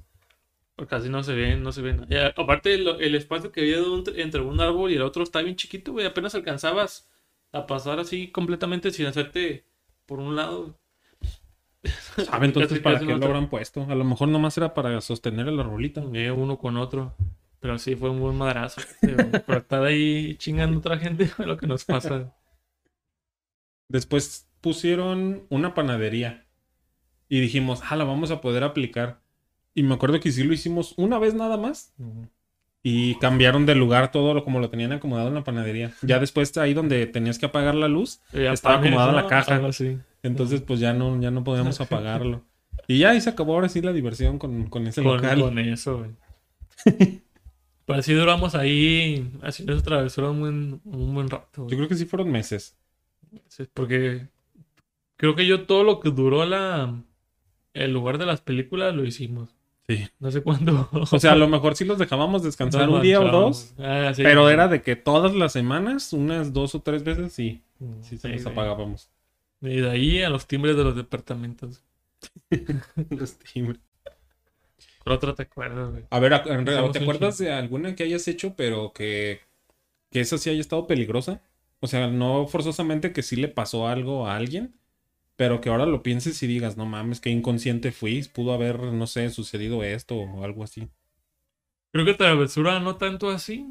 [0.75, 2.07] Porque casi no se ve, no se ve nada.
[2.09, 3.77] Y a- aparte el, el espacio que había
[4.17, 7.09] entre un árbol y el otro está bien chiquito, güey, apenas alcanzabas
[7.51, 9.65] a pasar así completamente sin hacerte
[10.05, 10.79] por un lado.
[12.17, 13.83] ¿Sabe entonces para qué lo habrán puesto?
[13.89, 16.09] A lo mejor nomás era para sostener el arbolito.
[16.13, 17.13] Eh, uno con otro.
[17.59, 18.81] Pero sí, fue un buen madrazo.
[19.01, 22.33] Pero, pero estar ahí chingando a otra gente lo que nos pasa.
[23.87, 26.45] Después pusieron una panadería.
[27.33, 29.19] Y dijimos, ah, la vamos a poder aplicar.
[29.73, 31.91] Y me acuerdo que sí lo hicimos una vez nada más.
[32.83, 35.91] Y cambiaron de lugar todo lo como lo tenían acomodado en la panadería.
[36.03, 39.17] Ya después ahí donde tenías que apagar la luz, Y Estaba acomodada ¿no?
[39.17, 39.55] la caja.
[39.65, 39.97] Así.
[40.21, 42.43] entonces pues ya no, ya no podíamos apagarlo.
[42.87, 45.41] Y ya ahí se acabó ahora sí la diversión con, con ese Con, local.
[45.41, 46.11] con eso, güey.
[47.87, 51.95] Pero así duramos ahí haciendo esa travesura un buen, un buen rato, Yo creo que
[51.95, 52.77] sí fueron meses.
[53.73, 54.27] Porque
[55.17, 56.93] creo que yo todo lo que duró la
[57.73, 59.49] el lugar de las películas lo hicimos.
[59.87, 60.07] Sí.
[60.19, 60.89] No sé cuándo.
[60.93, 63.73] O sea, a lo mejor sí los dejábamos descansar un día o dos.
[63.77, 64.23] Ah, sí.
[64.23, 67.61] Pero era de que todas las semanas, unas dos o tres veces, sí,
[68.01, 69.09] sí se los apagábamos.
[69.61, 71.83] Y de ahí a los timbres de los departamentos.
[73.09, 73.81] Los timbres.
[75.03, 76.03] ¿Cuál otra te acuerdas, güey?
[76.09, 79.41] A ver, en realidad, Hacemos ¿te acuerdas de alguna que hayas hecho, pero que,
[80.09, 81.41] que esa sí haya estado peligrosa?
[81.81, 84.73] O sea, no forzosamente que sí le pasó algo a alguien,
[85.35, 89.07] pero que ahora lo pienses y digas, no mames, qué inconsciente fui, pudo haber, no
[89.07, 90.87] sé, sucedido esto o algo así.
[91.91, 93.67] Creo que travesura no tanto así,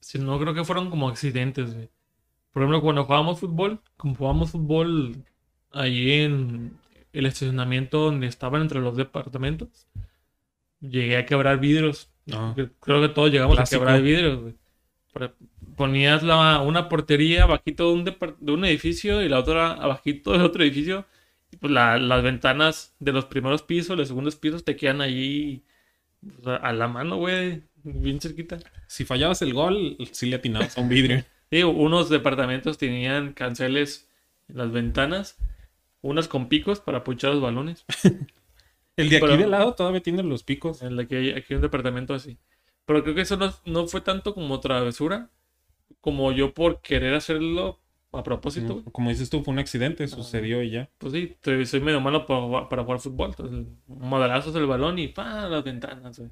[0.00, 1.90] sino creo que fueron como accidentes, güey.
[2.52, 5.24] Por ejemplo, cuando jugábamos fútbol, como jugábamos fútbol
[5.70, 6.76] ahí en
[7.12, 9.86] el estacionamiento donde estaban entre los departamentos,
[10.80, 12.10] llegué a quebrar vidrios.
[12.32, 12.52] Ah.
[12.54, 13.82] Creo- Creo que todos llegamos Clásico.
[13.82, 14.54] a quebrar vidrios, güey.
[15.76, 20.42] Ponías la, una portería abajito de un, de un edificio y la otra abajito del
[20.42, 21.06] otro edificio.
[21.50, 25.62] Y pues la- las ventanas de los primeros pisos, los segundos pisos te quedan allí
[26.20, 27.62] pues, a, a la mano, güey.
[27.84, 28.58] Bien cerquita.
[28.86, 31.24] Si fallabas el gol, sí le atinabas a un vidrio.
[31.50, 34.08] Digo, unos departamentos tenían canceles
[34.48, 35.36] en las ventanas,
[36.00, 37.84] unas con picos para puchar los balones.
[38.96, 40.82] El de aquí Pero- de lado todavía tiene los picos.
[40.82, 42.38] La que hay, aquí hay un departamento así.
[42.84, 45.30] Pero creo que eso no, no fue tanto como travesura.
[46.00, 47.80] como yo por querer hacerlo
[48.12, 48.84] a propósito, güey.
[48.92, 50.90] Como dices tú, fue un accidente, sucedió y ya.
[50.98, 53.30] Pues sí, soy, medio malo para, para jugar fútbol.
[53.30, 56.30] Entonces, madrazos del balón y pa, las ventanas, güey.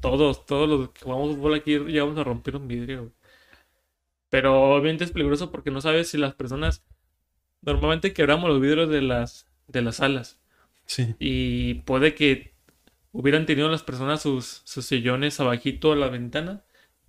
[0.00, 3.12] Todos, todos los que jugamos fútbol aquí llegamos a romper un vidrio, güey.
[4.28, 6.84] Pero obviamente es peligroso porque no sabes si las personas.
[7.62, 10.40] Normalmente quebramos los vidrios de las, de las salas.
[10.86, 11.14] Sí.
[11.18, 12.49] Y puede que
[13.12, 16.62] hubieran tenido las personas sus, sus sillones abajito a la ventana.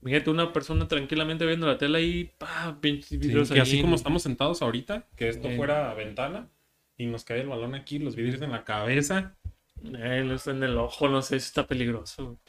[0.04, 3.96] Fíjate, una persona tranquilamente viendo la tela y pa, pinches Sí, vidrios que así como
[3.96, 5.56] estamos sentados ahorita, que esto Eh.
[5.58, 6.50] fuera ventana
[6.98, 9.36] y nos cae el balón aquí, los vidrios en la cabeza.
[9.84, 12.40] Eh, no está en el ojo, no sé si está peligroso.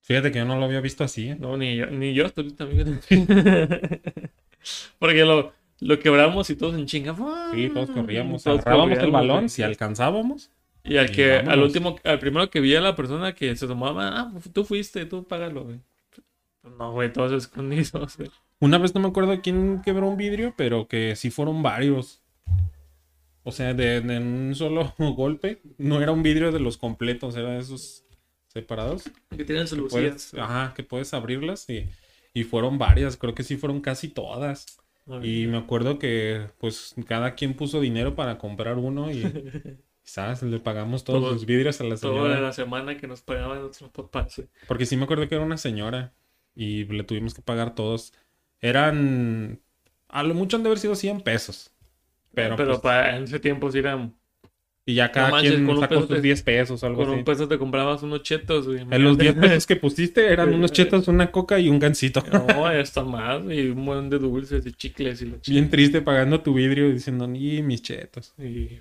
[0.00, 1.28] Fíjate que yo no lo había visto así.
[1.28, 1.36] ¿eh?
[1.38, 3.00] No, ni yo, ni yo fíjate.
[4.98, 7.14] Porque lo, lo quebramos y todos en chinga.
[7.54, 10.50] Sí, todos corríamos, Todos agarrábamos el balón, si alcanzábamos.
[10.88, 14.08] Y al que, al último, al primero que vi a la persona que se tomaba,
[14.20, 15.80] ah, tú fuiste, tú págalo, güey.
[16.78, 18.30] No, güey, todos escondidos, güey.
[18.60, 22.22] Una vez no me acuerdo quién quebró un vidrio, pero que sí fueron varios.
[23.44, 25.62] O sea, de, de un solo golpe.
[25.78, 28.04] No era un vidrio de los completos, era de esos
[28.48, 29.04] separados.
[29.36, 30.30] Que tienen Que soluciones.
[30.30, 31.88] puedes, ajá, que puedes abrirlas y,
[32.34, 34.66] y fueron varias, creo que sí fueron casi todas.
[35.22, 39.22] Y me acuerdo que pues cada quien puso dinero para comprar uno y
[40.08, 40.42] ¿sabes?
[40.42, 42.40] le pagamos todos Todo- los vidrios a la Toda señora.
[42.40, 44.42] la semana que nos pagaban nuestros papás.
[44.66, 46.12] Porque sí me acuerdo que era una señora
[46.54, 48.12] y le tuvimos que pagar todos.
[48.60, 49.60] Eran,
[50.08, 51.70] a lo mucho han de haber sido 100 pesos.
[52.34, 54.14] Pero, Pero pues, para en ese tiempo sí eran.
[54.86, 57.18] y ya cada manches, quien con sacó sus te- 10 pesos o algo Con así.
[57.18, 58.80] un peso te comprabas unos chetos, güey.
[58.90, 62.22] En los 10 pesos que pusiste eran unos chetos, una coca y un gancito.
[62.32, 65.34] No, hasta más, y un montón de dulces y chicles y.
[65.50, 68.34] Bien triste pagando tu vidrio y diciendo, ni mis chetos.
[68.38, 68.78] Y...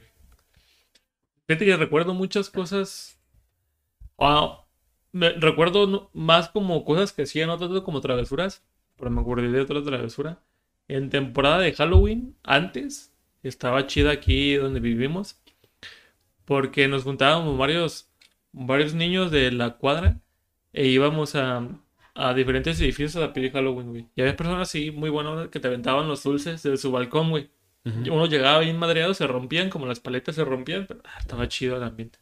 [1.47, 3.19] Fíjate que recuerdo muchas cosas.
[4.19, 4.65] Ah,
[5.11, 8.63] me- recuerdo más como cosas que hacían, no tanto como travesuras.
[8.97, 10.43] Pero me acordé de otra travesura.
[10.87, 15.39] En temporada de Halloween, antes, estaba chida aquí donde vivimos.
[16.45, 18.09] Porque nos juntábamos varios,
[18.51, 20.21] varios niños de la cuadra
[20.73, 21.67] e íbamos a,
[22.15, 24.07] a diferentes edificios a pedir Halloween, güey.
[24.15, 27.49] Y había personas así muy buenas que te aventaban los dulces de su balcón, güey.
[28.09, 31.77] Uno llegaba bien madreado, se rompían, como las paletas se rompían, pero ah, estaba chido
[31.77, 32.19] el ambiente.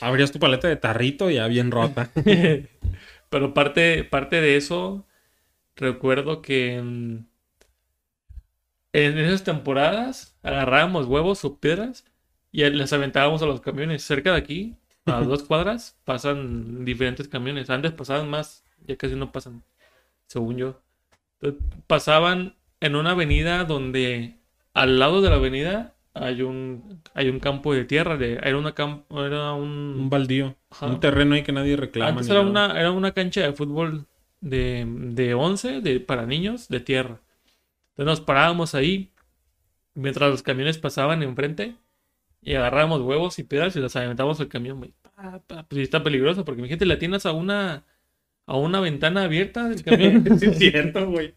[0.00, 2.10] Abrías tu paleta de tarrito ya bien rota.
[3.30, 5.06] pero parte, parte de eso,
[5.76, 7.26] recuerdo que mm,
[8.92, 12.04] en esas temporadas agarrábamos huevos o piedras
[12.52, 14.04] y les aventábamos a los camiones.
[14.04, 17.70] Cerca de aquí, a dos cuadras, pasan diferentes camiones.
[17.70, 19.64] Antes pasaban más, ya casi no pasan,
[20.26, 20.80] según yo.
[21.40, 24.38] Entonces, pasaban en una avenida donde
[24.74, 28.16] al lado de la avenida hay un, hay un campo de tierra.
[28.16, 30.56] De, era una cam- era un un, baldío.
[30.70, 30.86] Ajá.
[30.86, 32.10] Un terreno ahí que nadie reclama.
[32.10, 32.50] antes era nada.
[32.50, 34.06] una, era una cancha de fútbol
[34.40, 37.20] de, de 11 de, para niños de tierra.
[37.90, 39.12] Entonces nos parábamos ahí
[39.94, 41.76] mientras los camiones pasaban enfrente
[42.42, 44.92] y agarrábamos huevos y piedras y los aventábamos al camión, güey.
[45.16, 47.84] Pa, pa, Pues está peligroso porque imagínate, le atinas a una,
[48.46, 50.24] a una ventana abierta del camión.
[50.38, 51.34] Sí, es cierto, güey.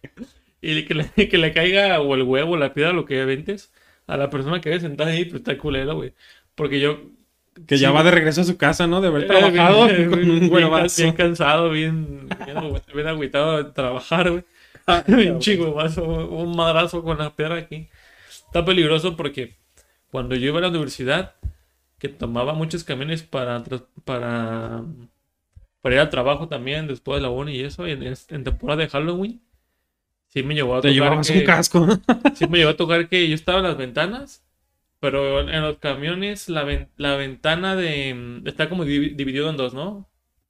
[0.72, 3.72] Y que le, que le caiga o el huevo o la piedra, lo que aventes,
[4.08, 6.14] a la persona que ve sentada ahí, pues está culero, güey.
[6.56, 7.00] Porque yo
[7.68, 7.96] Que ya Sí.
[7.96, 9.02] va de regreso a su casa, ¿no?
[9.02, 11.02] De haber eh, trabajado bien- con un bien, huevazo.
[11.04, 12.58] bien cansado, bien, bien,
[12.94, 14.44] bien agüitado de trabajar, güey.
[14.88, 17.90] Ah, Un chingüemazo, un madrazo con la piedra aquí.
[18.30, 19.56] Está peligroso porque
[20.12, 21.36] cuando yo iba a la universidad,
[22.00, 23.64] que tomaba muchos camiones para,
[24.06, 24.84] para,
[25.82, 28.90] para ir al trabajo también después de la uni y eso, en, en temporada de
[28.90, 29.42] Halloween,
[30.28, 31.88] sí me llevó a Te tocar llevabas que- un casco.
[32.36, 34.44] Sí me llegó a tocar que yo estaba en las ventanas,
[35.00, 38.42] pero en los camiones la, ven- la ventana de...
[38.46, 40.10] Está como divi- dividido en dos, ¿no?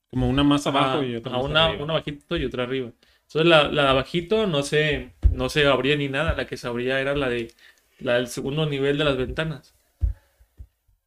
[0.09, 1.83] Como una más abajo a, y otra a más una, arriba.
[1.83, 2.91] una abajito y otra arriba.
[3.27, 6.65] Entonces la, la de abajito no se, no se abría ni nada, la que se
[6.67, 7.51] abría era la de
[7.99, 9.75] la del segundo nivel de las ventanas.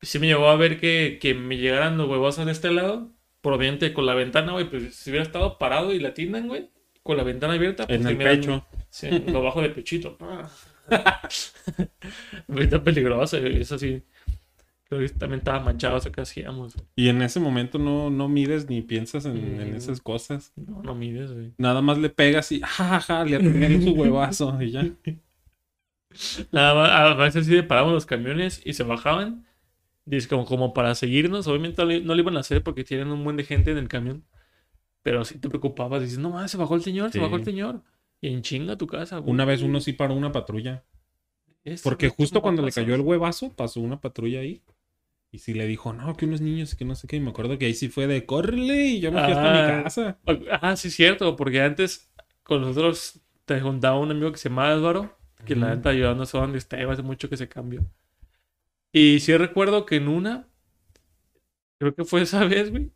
[0.02, 3.10] Sí me llegó a ver que, que me llegaran los huevos de este lado,
[3.42, 6.68] probablemente con la ventana, güey, pues si hubiera estado parado y la tinan, güey,
[7.02, 8.66] con la ventana abierta, pues En el me dan- pecho.
[8.90, 10.16] Sí, lo bajo de pechito.
[12.58, 14.02] Está peligroso, eso sí.
[14.84, 16.74] Creo que también estaba manchado eso que hacíamos.
[16.96, 19.76] Y en ese momento no, no mides ni piensas en, en Mm.
[19.76, 20.52] esas cosas.
[20.56, 21.52] No, no mides, güey.
[21.58, 24.84] Nada más le pegas y jajaja, le atiné su huevazo y ya.
[26.50, 29.46] Nada más, a veces sí paraban los camiones y se bajaban.
[30.04, 31.46] Dice como, como para seguirnos.
[31.46, 33.78] Obviamente no le, no lo iban a hacer porque tienen un buen de gente en
[33.78, 34.24] el camión.
[35.02, 36.02] Pero sí te preocupabas.
[36.02, 37.22] Dices, no mames, se bajó el señor, se Sí.
[37.24, 37.82] bajó el señor.
[38.20, 39.18] Y en chinga tu casa.
[39.18, 39.30] güey.
[39.32, 40.84] Una vez uno sí paró una patrulla.
[41.82, 44.62] Porque justo cuando le cayó el huevazo, pasó una patrulla ahí.
[45.32, 47.16] Y sí le dijo, no, que unos niños, que no sé qué.
[47.16, 48.86] Y me acuerdo que ahí sí fue de, córrele.
[48.86, 49.76] Y yo me fui hasta Ah.
[49.76, 50.18] mi casa.
[50.60, 52.10] Ah, sí, cierto, porque antes
[52.42, 56.38] con nosotros te juntaba un amigo que se llama Álvaro, que la neta ayudándonos a
[56.40, 57.84] donde estaba, hace mucho que se cambió.
[58.92, 60.48] Y sí recuerdo que en una,
[61.78, 62.90] creo que fue esa vez, güey,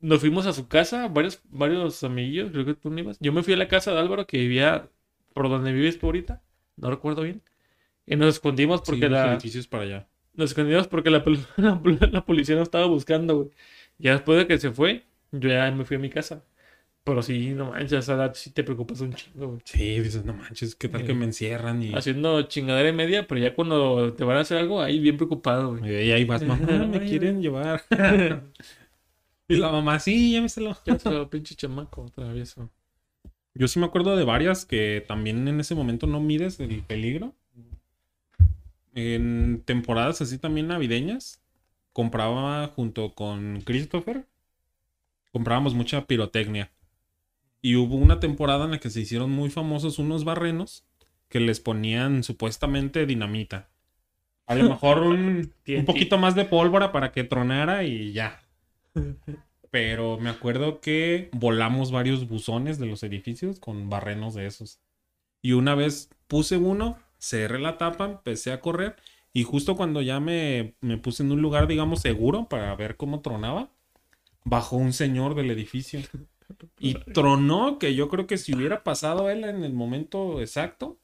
[0.00, 3.18] nos fuimos a su casa, varios, varios amiguillos, creo que tú no ibas.
[3.20, 4.88] Yo me fui a la casa de Álvaro, que vivía
[5.34, 6.42] por donde vives tú ahorita,
[6.76, 7.42] no recuerdo bien.
[8.06, 9.32] Y nos escondimos porque Sí, la...
[9.32, 10.08] edificios para allá.
[10.34, 11.22] Nos escondimos porque la,
[11.56, 11.80] la,
[12.12, 13.50] la policía nos estaba buscando, güey.
[13.98, 16.44] Ya después de que se fue, yo ya me fui a mi casa.
[17.04, 19.60] Pero sí, no manches, a esa edad sí te preocupas un chingo, güey.
[19.64, 21.82] Sí, dices, no manches, ¿qué tal que Eh, me encierran?
[21.82, 25.16] Y, Haciendo chingadera y media, pero ya cuando te van a hacer algo, ahí bien
[25.16, 26.08] preocupado, güey.
[26.08, 27.82] y ahí vas, mamá, me quieren llevar.
[29.50, 30.76] y la mamá, sí, lléveselo.
[30.86, 32.70] Ya se lo pinche chamaco, travieso.
[33.54, 37.34] Yo sí me acuerdo de varias que también en ese momento no mides el peligro.
[38.94, 41.42] En temporadas así también navideñas,
[41.92, 44.26] compraba junto con Christopher,
[45.32, 46.70] comprábamos mucha pirotecnia.
[47.62, 50.84] Y hubo una temporada en la que se hicieron muy famosos unos barrenos
[51.28, 53.68] que les ponían supuestamente dinamita.
[54.46, 58.40] A lo mejor un, un poquito más de pólvora para que tronara y ya.
[59.70, 64.80] Pero me acuerdo que volamos varios buzones de los edificios con barrenos de esos.
[65.42, 68.96] Y una vez puse uno, cerré la tapa, empecé a correr.
[69.32, 73.20] Y justo cuando ya me, me puse en un lugar, digamos, seguro para ver cómo
[73.20, 73.70] tronaba,
[74.44, 76.00] bajó un señor del edificio.
[76.80, 80.98] Y tronó, que yo creo que si hubiera pasado él en el momento exacto,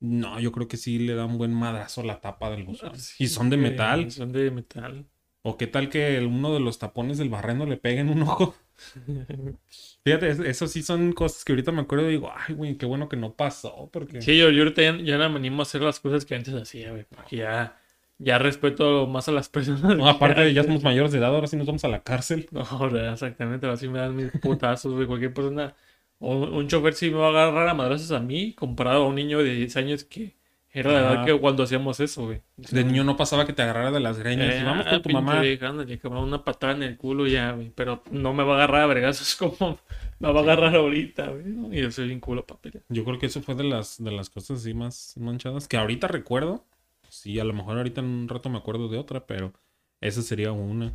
[0.00, 2.92] no, yo creo que sí le da un buen madrazo a la tapa del buzón.
[3.18, 4.10] Y son de metal.
[4.10, 5.06] Son de metal.
[5.42, 8.22] O qué tal que el- uno de los tapones del barreno le pegue en un
[8.22, 8.54] ojo.
[10.04, 12.86] Fíjate, es- eso sí son cosas que ahorita me acuerdo y digo, ay, güey, qué
[12.86, 14.20] bueno que no pasó, porque...
[14.22, 16.54] Sí, yo, yo ahorita ya, ya no me animo a hacer las cosas que antes
[16.54, 17.04] hacía, güey.
[17.04, 17.76] Porque ya,
[18.18, 19.96] ya respeto más a las personas.
[19.96, 22.48] No, aparte, ya somos mayores de edad, ahora sí nos vamos a la cárcel.
[22.50, 25.06] No, ahora, exactamente, ahora sí me dan mis putazos, güey.
[25.06, 25.74] Cualquier persona,
[26.18, 29.06] o un, un chofer sí me va a agarrar a madrazos a mí, comparado a
[29.08, 30.36] un niño de 10 años que
[30.72, 32.42] era la edad que cuando hacíamos eso, güey.
[32.56, 34.54] De niño no pasaba que te agarrara de las greñas.
[34.54, 35.40] y Eh, vamos ah, con tu mamá.
[35.40, 37.70] ándale, cabrón, una patada en el culo ya, güey.
[37.74, 39.80] Pero no me va a agarrar a vergazos como
[40.20, 41.76] me va a agarrar ahorita, güey.
[41.76, 42.84] Y yo soy bien culo para pelear.
[42.88, 46.06] Yo creo que eso fue de las, de las cosas así más manchadas que ahorita
[46.06, 46.64] recuerdo.
[47.08, 49.52] Sí, a lo mejor ahorita en un rato me acuerdo de otra, pero
[50.00, 50.92] esa sería una.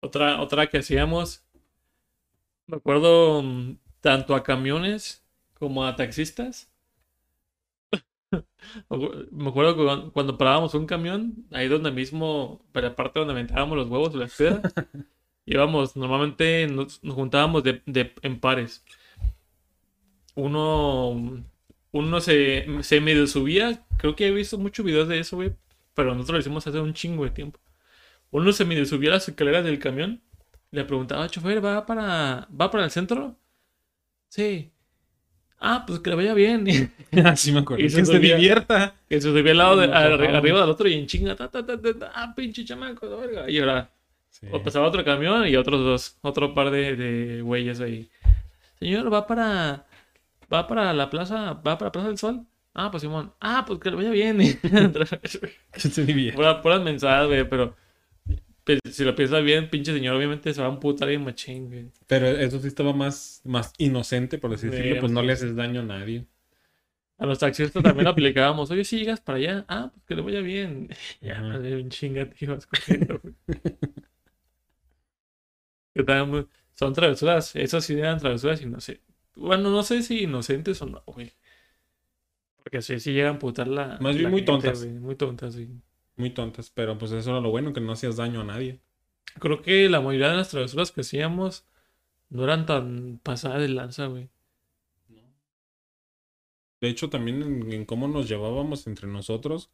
[0.00, 1.44] Otra, otra que hacíamos,
[2.66, 5.22] me acuerdo mm, tanto a camiones
[5.54, 6.69] como a taxistas.
[8.90, 12.96] Me acu- Me acuerdo que cuando- cuando parábamos un camión, ahí donde mismo, para la
[12.96, 14.72] parte donde aventábamos los huevos o las piedras,
[15.46, 18.84] íbamos, normalmente nos, nos juntábamos de, de- en pares.
[20.34, 21.44] Uno,
[21.92, 25.52] uno se, se medio subía, creo que he visto muchos videos de eso, güey,
[25.94, 27.58] pero nosotros lo hicimos hace un chingo de tiempo.
[28.30, 30.22] Uno se medio subía a las escaleras del camión,
[30.72, 33.36] le preguntaba, chofer, ¿va para, ¿va para el centro?
[34.28, 34.72] Sí.
[35.60, 36.90] Ah, pues que le vaya bien.
[37.24, 37.82] Así me acuerdo.
[37.84, 38.94] Y que se se subía- divierta.
[39.08, 41.78] Que se subía al lado de, arriba del otro y en chinga, ta, ta, ta,
[41.80, 43.50] ta, ah, pinche chamaco, la verga.
[43.50, 43.90] Y ahora
[44.30, 44.46] Sí.
[44.50, 48.08] o pasaba otro camión y otros dos, otro par de, de güeyes ahí.
[48.78, 49.84] Señor, va para,
[50.52, 52.46] va para la plaza, va para Plaza del Sol.
[52.72, 53.32] Ah, pues Simón.
[53.40, 54.38] Ah, pues que le vaya bien.
[55.72, 56.36] Que se divierta.
[56.36, 57.76] Pura- puras mensajes, güey, pero
[58.90, 61.90] si lo piensas bien, pinche señor, obviamente se va a emputar bien machín, güey.
[62.06, 65.00] Pero eso sí estaba más, más inocente, por así Sí, decirlo.
[65.00, 66.26] Pues no le haces daño a nadie.
[67.18, 68.70] A los taxistas también lo aplicábamos.
[68.70, 70.88] Oye, si llegas para allá, ah, pues que le vaya bien.
[71.20, 73.34] Ya, madre, bien chinga, tío, corriendo, güey.
[76.26, 79.04] Muy- Son travesuras, esas sí eran travesuras inocentes.
[79.36, 81.32] Bueno, no sé si inocentes o no, güey.
[82.62, 83.98] Porque sí, sí llegan a putar la.
[84.00, 84.78] Más bien la muy gente, tontas.
[84.84, 85.68] güey, Muy tontas, sí.
[86.20, 88.80] Muy tontas, pero pues eso era lo bueno, que no hacías daño a nadie.
[89.38, 91.64] Creo que la mayoría de las travesuras que hacíamos
[92.28, 94.28] no eran tan pasadas de lanza, güey.
[96.80, 99.70] De hecho, también en, en cómo nos llevábamos entre nosotros,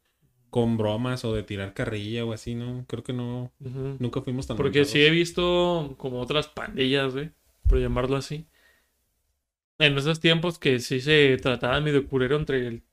[0.49, 2.85] con bromas o de tirar carrilla o así, ¿no?
[2.87, 7.31] Creo que no, nunca fuimos tan Porque sí he visto como otras pandillas, güey,
[7.67, 8.45] por llamarlo así.
[9.79, 12.83] En esos tiempos que sí se trataba medio curero entre el,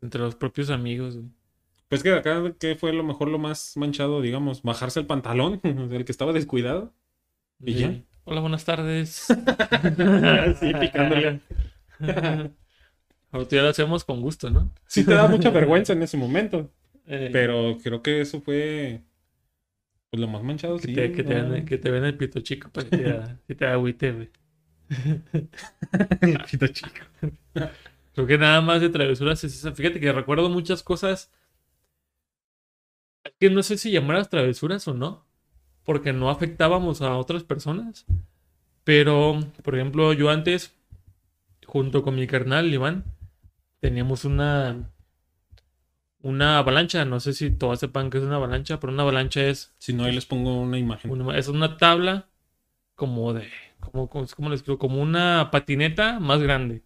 [0.00, 1.30] entre los propios amigos, güey.
[1.88, 4.62] Pues que acá, ¿qué fue lo mejor, lo más manchado, digamos?
[4.62, 6.92] Bajarse el pantalón, el que estaba descuidado.
[7.64, 7.78] ¿Y Sí.
[7.80, 8.02] ya?
[8.24, 9.26] Hola, buenas tardes.
[10.60, 11.40] Sí, picándole.
[13.32, 14.70] Ahorita ya lo hacemos con gusto, ¿no?
[14.86, 16.70] Sí te da mucha vergüenza en ese momento,
[17.08, 19.02] Eh, pero creo que eso fue
[20.10, 20.94] pues, lo más manchado, que sí.
[20.94, 23.54] te, que te ven, que te ven el pito chico para que te, da- que
[23.54, 24.30] te agüite, güey.
[26.22, 26.90] El pito chico.
[28.14, 29.72] Creo que nada más de travesuras es esa.
[29.72, 31.30] Fíjate que recuerdo muchas cosas.
[33.38, 35.24] Que no sé si llamarlas travesuras o no.
[35.84, 38.06] Porque no afectábamos a otras personas.
[38.84, 40.74] Pero, por ejemplo, yo antes
[41.66, 43.04] junto con mi carnal Iván,
[43.80, 44.90] teníamos una
[46.22, 47.04] una avalancha.
[47.04, 50.04] No sé si todos sepan que es una avalancha, pero una avalancha es, Si no,
[50.04, 51.10] ahí les pongo una imagen.
[51.10, 52.26] una, es una tabla
[52.94, 53.48] como de,
[53.80, 54.78] como, como, ¿cómo les explico?
[54.78, 56.82] Como una patineta más grande.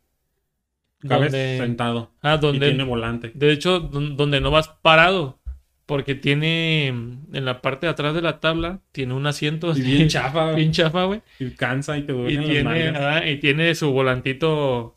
[1.09, 2.11] Cabes Donde- sentado.
[2.20, 3.33] ah, Y donde, tiene volante.
[3.35, 5.39] de hecho, don- donde no vas parado.
[5.90, 9.83] Porque tiene en la parte de atrás de la tabla, tiene un asiento Y así,
[9.83, 10.53] bien chafa.
[10.53, 11.22] bien chafa, güey.
[11.38, 14.96] Y cansa y te Y duelen las tiene, y tiene su volantito.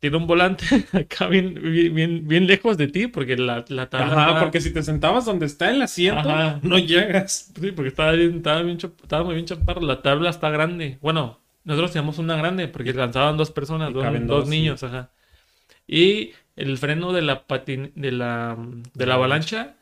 [0.00, 4.12] Tiene un volante acá bien, bien, bien, lejos de ti, porque la, la tabla.
[4.28, 6.60] Ajá, porque si te sentabas donde está el asiento, Ajá.
[6.62, 7.52] no llegas.
[7.60, 9.80] Sí, porque estaba, bien, estaba, bien chap- estaba muy bien chaparro.
[9.80, 10.98] La tabla está grande.
[11.02, 14.84] Bueno, nosotros teníamos una grande porque lanzaban dos personas, Y dos, caben dos dos, niños,
[14.84, 15.10] ajá.
[15.86, 18.56] Y el freno de la patin de la,
[18.94, 19.77] de la avalancha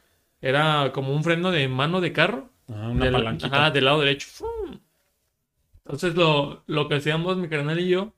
[0.49, 2.51] era como un freno de mano de carro.
[2.69, 3.47] Ajá, una del, palanquita.
[3.57, 4.29] ajá, del lado derecho.
[5.85, 8.13] Entonces lo, lo que hacíamos mi carnal y yo,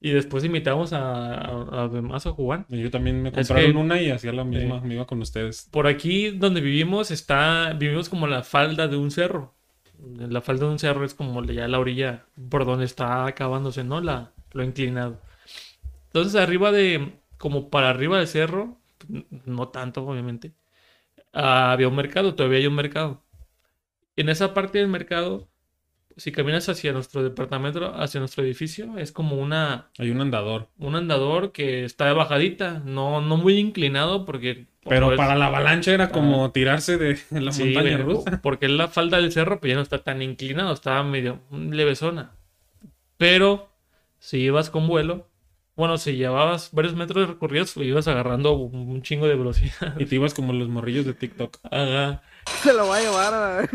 [0.00, 2.66] y después invitábamos a, a, a los demás a jugar.
[2.68, 5.20] Y Yo también me Es compraron que- una y hacía la misma, me iba con
[5.20, 5.68] ustedes.
[5.70, 9.54] Por aquí donde vivimos está, vivimos como la falda de un cerro.
[10.16, 14.00] La falda de un cerro es como ya la orilla por donde está acabándose, ¿no?
[14.00, 15.20] La, lo inclinado.
[16.06, 18.78] Entonces arriba de, como para arriba del cerro,
[19.44, 20.52] no tanto obviamente,
[21.38, 23.22] había un mercado, todavía hay un mercado.
[24.16, 25.48] En esa parte del mercado,
[26.16, 30.68] si caminas hacia nuestro departamento, hacia nuestro edificio, es como una, Hay un andador.
[30.78, 34.66] un andador que está de bajadita, no, no muy inclinado porque...
[34.88, 38.40] Pero para la avalancha era como tirarse de la Sí, montaña rusa.
[38.42, 42.32] Porque la falda del cerro pues ya no está tan inclinado, estaba medio levesona.
[43.18, 43.68] Pero
[44.18, 45.27] si ibas con vuelo,
[45.78, 49.94] bueno, si llevabas varios metros recorridos, pues, ibas agarrando un, chingo de velocidad.
[49.96, 51.58] Y te ibas como los morrillos de TikTok.
[51.70, 52.20] Ajá.
[52.62, 53.68] Se lo va a llevar a...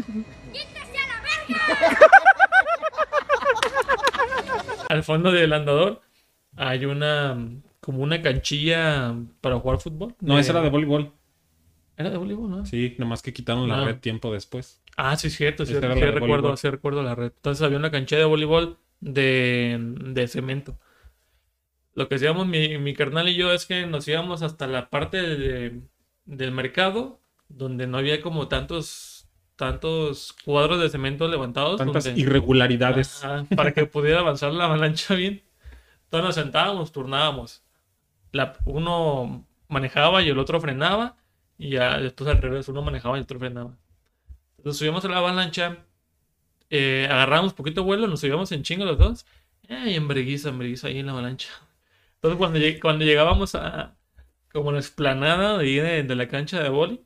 [4.90, 6.02] Al fondo del andador
[6.58, 7.38] hay una
[7.80, 10.14] como una canchilla para jugar fútbol.
[10.20, 11.14] No, esa era de voleibol.
[11.96, 12.66] Era de voleibol, ¿no?
[12.66, 13.86] Sí, nomás que quitaron la Ah.
[13.86, 14.82] red tiempo después.
[14.98, 17.32] Ah, sí, es cierto, sí, sí la de recuerdo, sí recuerdo la red.
[17.34, 20.78] Entonces había una cancha de voleibol de, de cemento.
[21.96, 25.22] Lo que hacíamos mi, mi carnal y yo es que nos íbamos hasta la parte
[25.22, 25.82] de-
[26.26, 31.78] del mercado donde no había como tantos tantos cuadros de cemento levantados.
[31.78, 33.24] Tantas donde- irregularidades.
[33.24, 35.44] Ajá, para que pudiera avanzar la avalancha bien.
[36.06, 37.62] Entonces nos sentábamos, turnábamos.
[38.32, 41.16] La, uno manejaba y el otro frenaba.
[41.60, 43.78] Y ya después al revés, uno manejaba y el otro frenaba.
[44.64, 45.78] Nos subíamos a la avalancha.
[46.72, 49.26] eh, agarrábamos poquito vuelo, nos subíamos en chingo los dos.
[49.70, 51.50] eh, y en breguiza, en breguiza ahí en la avalancha.
[52.24, 53.96] Entonces cuando, lleg- cuando llegábamos a
[54.54, 57.06] como la explanada de, ahí de, de la cancha de boli,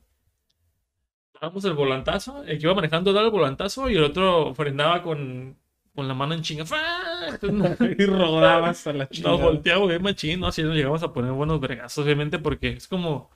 [1.40, 5.56] dábamos el volantazo, el que iba manejando daba el volantazo y el otro frenaba con,
[5.94, 6.64] con la mano en chinga.
[7.98, 9.42] Y rodabas a la nos chingada.
[9.42, 10.46] volteamos bien machín, ¿no?
[10.48, 13.30] Así nos llegamos a poner buenos vergazos, obviamente, porque es como,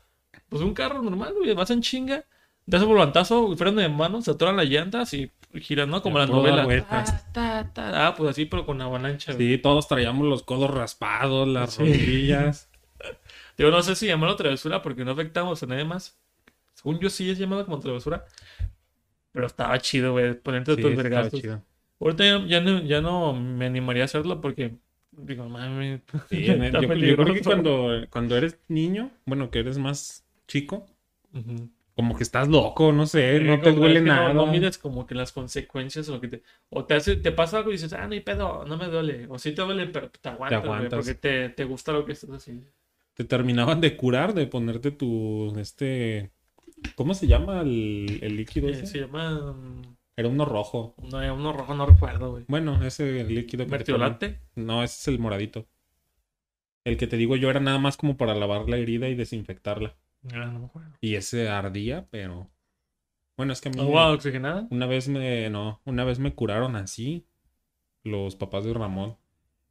[0.49, 2.25] pues un carro normal, güey, vas en chinga,
[2.67, 6.03] das el volantazo, freno de mano, se atoran las llantas y giras, ¿no?
[6.03, 6.19] Como.
[6.19, 8.07] Ta, ta, ta.
[8.07, 9.57] Ah, pues así, pero con avalancha, güey.
[9.57, 11.83] Sí, todos traíamos los codos raspados, las Sí.
[11.83, 12.69] rodillas.
[13.59, 16.19] Yo no sé si llamarlo travesura porque no afectamos a nadie más.
[16.75, 18.25] Según yo sí es llamado como travesura.
[19.33, 21.63] Pero estaba chido, güey, ponerte Sí, tus chido.
[22.01, 24.77] Ahorita ya, ya no, ya no me animaría a hacerlo porque,
[25.13, 30.25] digo, mami, Sí, yo, yo creo que cuando, cuando eres niño, bueno, que eres más
[30.49, 30.87] chico,
[31.33, 31.71] Ujú.
[31.95, 34.33] Como que estás loco, no sé, no te duele no- nada.
[34.33, 36.43] No, mides como que las consecuencias o lo que te.
[36.71, 39.27] O te hace, te pasa algo y dices, ah, no hay pedo, no me duele.
[39.29, 40.99] O sí te duele, pero te aguantas, güey, aguantas.
[40.99, 42.67] porque te, te gusta lo que estás haciendo.
[43.15, 46.31] Te terminaban de curar, de ponerte tu, este,
[46.95, 48.87] ¿cómo se llama el, el líquido Eh, ese?
[48.87, 49.53] se llama.
[49.53, 49.83] mm,
[50.17, 50.95] Era uno rojo.
[51.03, 52.45] No, uno rojo, no recuerdo, güey.
[52.49, 54.09] Bueno, ese líquido que te ponen.
[54.11, 54.41] ¿Mertiolate?
[54.55, 55.67] No, ese es el moradito.
[56.85, 59.95] El que te digo yo era nada más como para lavar la herida y desinfectarla.
[60.31, 60.91] Ah, no me acuerdo.
[61.01, 62.51] Y ese ardía, pero...
[63.37, 63.81] Bueno, es que a mí...
[63.81, 64.67] ¿Agua oxigenada?
[64.71, 65.51] Una vez me...
[65.51, 67.27] No, una vez me curaron así.
[68.05, 69.17] Los papás de Ramón.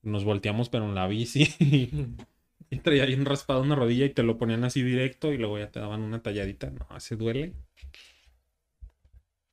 [0.02, 1.48] Nos volteamos pero en la bici.
[2.70, 5.72] y traía bien raspado una rodilla y te lo ponían así directo y luego ya
[5.72, 6.72] te daban una talladita.
[6.72, 7.54] No, se duele.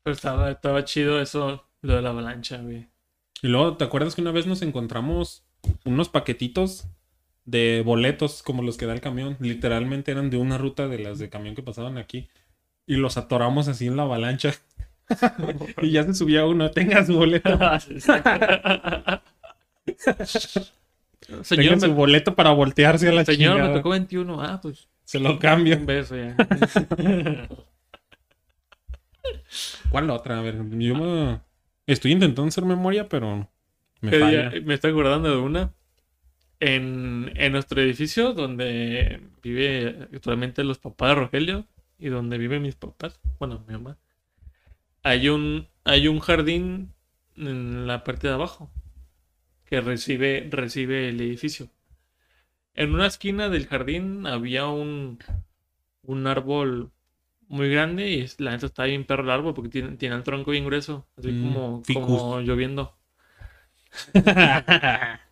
[0.02, 2.88] Pero estaba, estaba chido eso, lo de la avalancha, güey.
[3.42, 5.44] Y luego, ¿te acuerdas que una vez nos encontramos
[5.84, 6.88] unos paquetitos
[7.48, 9.36] de boletos como los que da el camión?
[9.40, 12.28] Literalmente eran de una ruta de las de camión que pasaban aquí.
[12.86, 14.54] Y los atoramos así en la avalancha.
[15.82, 17.50] y ya se subía uno, tenga su boleto.
[21.42, 24.42] señor, tenga su boleto para voltearse a la señor, me tocó 21.
[24.42, 25.78] Ah, pues Se lo cambio.
[25.78, 26.36] un beso ya.
[29.90, 30.38] ¿Cuál otra?
[30.38, 31.40] A ver, yo me...
[31.86, 33.48] estoy intentando hacer memoria, pero
[34.02, 34.52] me ¿Qué falla.
[34.62, 35.72] Me estoy acordando de una.
[36.60, 41.66] En, en nuestro edificio donde vive actualmente los papás de Rogelio
[41.98, 43.98] y donde viven mis papás, bueno, mi mamá,
[45.02, 46.92] hay un, hay un jardín
[47.36, 48.70] en la parte de abajo
[49.66, 51.70] que recibe, recibe el edificio.
[52.72, 55.18] En una esquina del jardín había un,
[56.02, 56.92] un árbol
[57.48, 60.52] muy grande y la neta está bien perro el árbol porque tiene, tiene el tronco
[60.52, 62.26] bien grueso, así Mm, como, ficus.
[62.26, 62.98] como lloviendo.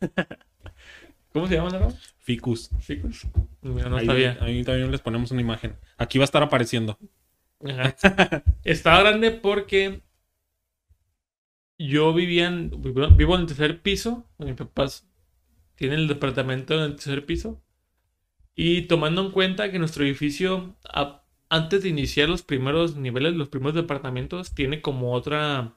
[1.32, 1.94] ¿Cómo se llama árbol?
[2.18, 2.70] Ficus.
[2.80, 3.26] Ficus.
[3.62, 4.38] No ahí, sabía.
[4.40, 5.76] ahí también les ponemos una imagen.
[5.98, 6.98] Aquí va a estar apareciendo.
[7.64, 7.96] Ajá.
[8.64, 10.02] Estaba grande porque
[11.78, 14.26] yo vivía en, vivo vivo en el tercer piso.
[14.38, 15.08] Mis papás
[15.76, 17.62] tienen el departamento en el tercer piso.
[18.54, 23.48] Y tomando en cuenta que nuestro edificio, a- antes de iniciar los primeros niveles, los
[23.48, 25.76] primeros departamentos, tiene como otra,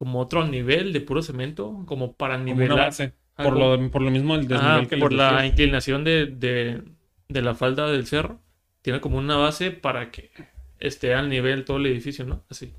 [0.00, 2.92] como otro nivel de puro cemento, como para Como una nivelar.
[3.36, 5.46] Por lo, por lo mismo el desnivel Ajá, que por la decía.
[5.46, 6.82] inclinación de, de-
[7.28, 8.40] de la falda del cerro.
[8.82, 10.30] Tiene como una base para que
[10.80, 12.42] esté al nivel todo el edificio, ¿no?
[12.50, 12.72] Así.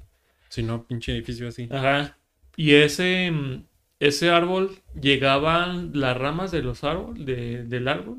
[0.50, 1.70] Si no, pinche edificio así.
[1.72, 2.18] Ajá.
[2.58, 3.66] Y ese, mm,
[4.00, 8.18] ese árbol, llegaban las ramas de los árboles, de- del árbol,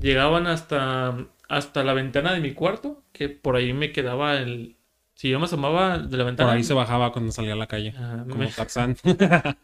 [0.00, 4.76] llegaban hasta, hasta la ventana de mi cuarto, que por ahí me quedaba el...
[5.14, 7.66] Si yo me asomaba de la Por ventana, ahí se bajaba cuando salía a la
[7.66, 7.94] calle.
[7.96, 8.96] ajá, Como me, Tarzán.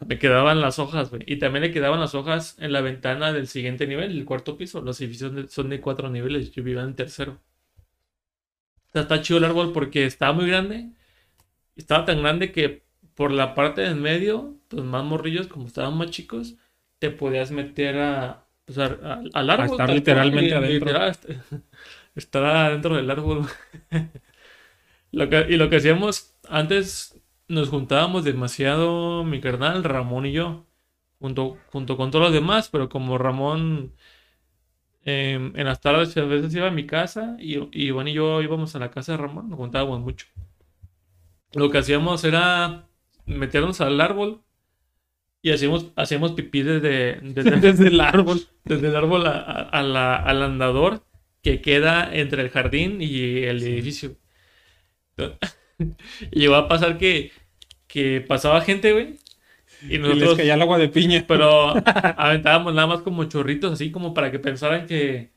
[0.05, 1.23] me quedaban las hojas, güey.
[1.27, 4.81] Y también le quedaban las hojas en la ventana del siguiente nivel, el cuarto piso.
[4.83, 7.41] Los edificios son de cuatro niveles, yo vivía en tercero.
[8.89, 10.91] O sea, está chido el árbol porque estaba muy grande.
[11.77, 12.85] Estaba tan grande que
[13.15, 16.57] por la parte de en medio, los más morrillos, como estaban más chicos,
[17.01, 19.67] te podías meter a, pues, a- a- al árbol.
[19.67, 20.89] estar tal cual, literalmente adentro.
[20.89, 21.31] literal, est-
[22.17, 23.47] estar adentro del árbol.
[25.13, 30.67] Lo que- y lo que hacíamos antes, nos juntábamos demasiado, mi carnal, Ramón y yo,
[31.19, 33.93] junto, junto con todos los demás, pero como Ramón
[35.05, 38.43] em, en las tardes a veces iba a mi casa y, y Iván y yo
[38.43, 40.27] íbamos a la casa de Ramón, nos juntábamos mucho.
[41.53, 42.87] Lo que hacíamos era
[43.27, 44.43] meternos al árbol
[45.43, 48.41] y hacíamos, hacíamos pipí desde, desde, Desde el árbol.
[48.65, 51.03] desde el árbol a- a- a la- al andador
[51.43, 54.17] que queda entre el jardín y el edificio.
[56.33, 57.33] Y llegó a pasar que,
[57.89, 59.19] que pasaba gente, güey.
[59.83, 61.25] Y Y les nosotros, caía el agua de piña.
[61.29, 61.71] pero
[62.19, 65.33] aventábamos nada más como chorritos, así como para que pensaran que,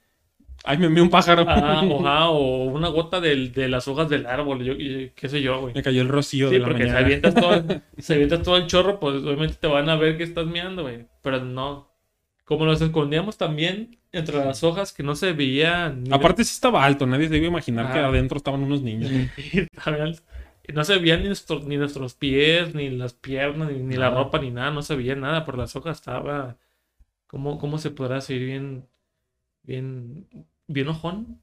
[0.66, 1.46] Ay, me envió un pájaro.
[1.48, 4.76] ah, o, ah, o una gota de, las hojas del árbol, yo,
[5.16, 5.74] qué sé yo, güey.
[5.74, 7.00] Me cayó el rocío Sí, de la porque si mañana.
[7.00, 7.64] avientas todo,
[7.98, 11.08] si avientas todo el chorro, pues obviamente te van a ver que estás meando, güey.
[11.22, 11.92] Pero no.
[12.46, 16.86] Como nos escondíamos también entre las hojas que no se veía ni Aparte sí estaba
[16.86, 19.12] alto, nadie se iba a imaginar que adentro estaban unos niños.
[20.74, 24.40] No se veían ni, nuestros- ni nuestros pies, ni las piernas, ni, ni la ropa,
[24.40, 24.72] ni nada.
[24.72, 25.98] No se veía nada por las hojas.
[25.98, 26.56] Estaba.
[27.28, 28.86] ¿Cómo, cómo se podrá seguir bien.
[29.64, 30.26] Bien.
[30.68, 31.42] Bien ojón?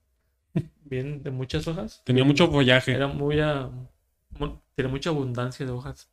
[0.84, 2.02] Bien de muchas hojas.
[2.04, 2.92] Tenía mucho follaje.
[2.92, 3.38] Era muy.
[3.40, 3.70] ah,
[4.74, 6.09] tenía mucha abundancia de hojas.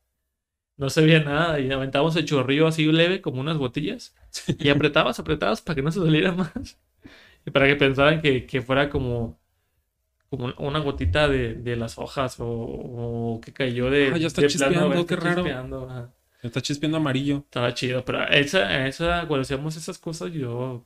[0.77, 1.59] No se veía nada.
[1.59, 4.15] Y aventábamos el chorrillo así leve, como unas botellas.
[4.59, 6.51] Y apretabas, apretabas para que no se saliera más.
[7.45, 9.39] Y para que pensaran que, que fuera como,
[10.29, 14.11] como una gotita de, de las hojas o, o que cayó de.
[14.13, 15.43] Ah, ya está de chispeando, qué está raro.
[15.43, 16.13] chispeando.
[16.41, 17.37] Está chispeando amarillo.
[17.45, 20.85] Estaba chido, pero esa, esa, cuando hacíamos esas cosas, yo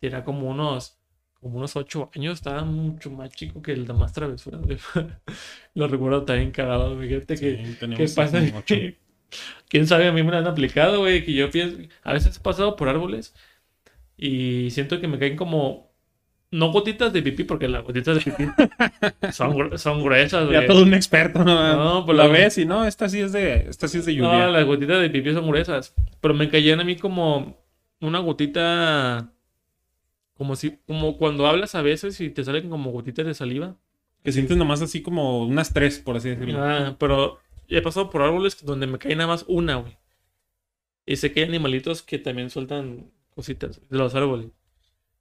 [0.00, 0.98] tenía como unos,
[1.34, 4.62] como unos ocho años, estaba mucho más chico que el de más travesuras.
[4.64, 4.78] güey.
[5.74, 7.58] Lo recuerdo también cagado, fíjate que.
[7.58, 8.50] Sí, ¿Qué teníamos pasa?
[8.54, 8.76] ocho.
[9.68, 12.40] Quién sabe, a mí me lo han aplicado, güey, que yo pienso, a veces he
[12.40, 13.34] pasado por árboles
[14.16, 15.90] y siento que me caen como,
[16.50, 18.44] no gotitas de pipí, porque las gotitas de pipí
[19.32, 20.66] son, son gruesas, Ya güey.
[20.66, 21.76] todo un experto, ¿no?
[21.76, 24.16] No, pues la la- ves y no, esta sí es de, esta sí es de
[24.16, 24.48] No, lluvia.
[24.48, 27.56] las gotitas de pipí son gruesas, pero me caían a mí como
[28.00, 29.32] una gotita,
[30.36, 33.76] como si, como cuando hablas a veces y te salen como gotitas de saliva.
[34.24, 36.62] Que sientes nomás así como unas tres, por así decirlo.
[36.62, 37.38] Ah, pero
[37.76, 39.96] he pasado por árboles donde me cae nada más una, güey.
[41.06, 44.50] Y sé que hay animalitos que también sueltan cositas de los árboles.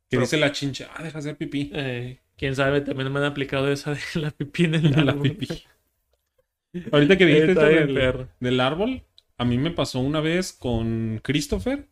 [0.10, 1.72] que dice la chincha, ah, deja hacer pipí.
[1.74, 5.14] Eh, Quién sabe, también me han aplicado esa de la pipí en el De la
[5.14, 5.24] árbol.
[5.24, 5.48] pipí.
[6.92, 8.30] Ahorita que dijiste bien del, perro.
[8.40, 9.04] del árbol,
[9.38, 11.88] a mí me pasó una vez con Christopher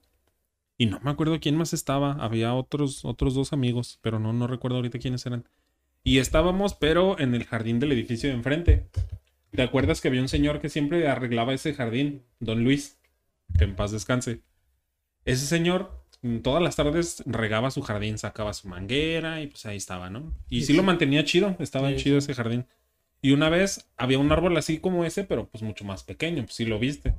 [0.77, 2.13] y no me acuerdo quién más estaba.
[2.13, 5.47] Había otros, otros dos amigos, pero no, no recuerdo ahorita quiénes eran.
[6.03, 8.87] Y estábamos, pero en el jardín del edificio de enfrente.
[9.51, 12.23] ¿Te acuerdas que había un señor que siempre arreglaba ese jardín?
[12.39, 12.99] Don Luis,
[13.57, 14.41] que en paz descanse.
[15.25, 16.03] Ese señor
[16.43, 20.33] todas las tardes regaba su jardín, sacaba su manguera y pues ahí estaba, ¿no?
[20.49, 22.67] Y Sí, sí lo mantenía chido, estaba Sí, chido ese jardín.
[23.21, 26.55] Y una vez había un árbol así como ese, pero pues mucho más pequeño, pues
[26.55, 27.15] sí lo viste.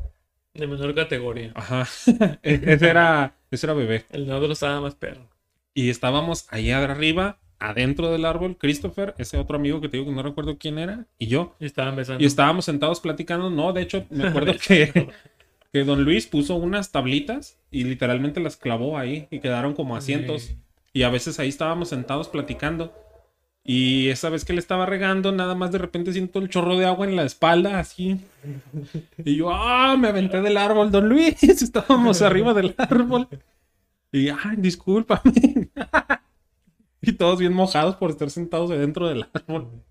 [0.54, 1.52] De menor categoría.
[1.54, 1.86] Ajá.
[2.42, 4.04] E- ese era, ese era bebé.
[4.10, 5.28] El nosotros estaba más perro.
[5.74, 10.16] Y estábamos allá arriba, adentro del árbol, Christopher, ese otro amigo que te digo que
[10.16, 11.54] no recuerdo quién era, y yo.
[11.60, 12.22] Y estaban besando.
[12.22, 13.50] Y estábamos sentados platicando.
[13.50, 15.10] No, de hecho, me acuerdo que,
[15.72, 20.42] que don Luis puso unas tablitas y literalmente las clavó ahí y quedaron como asientos.
[20.42, 20.56] Sí.
[20.92, 22.92] Y a veces ahí estábamos sentados platicando.
[23.62, 26.86] Y esa vez que le estaba regando, nada más de repente siento el chorro de
[26.86, 28.18] agua en la espalda, así.
[29.22, 31.42] Y yo, ah, me aventé del árbol, don Luis.
[31.42, 33.28] Estábamos arriba del árbol.
[34.10, 35.68] Y, ay, discúlpame.
[37.02, 39.82] Y todos bien mojados por estar sentados adentro del árbol.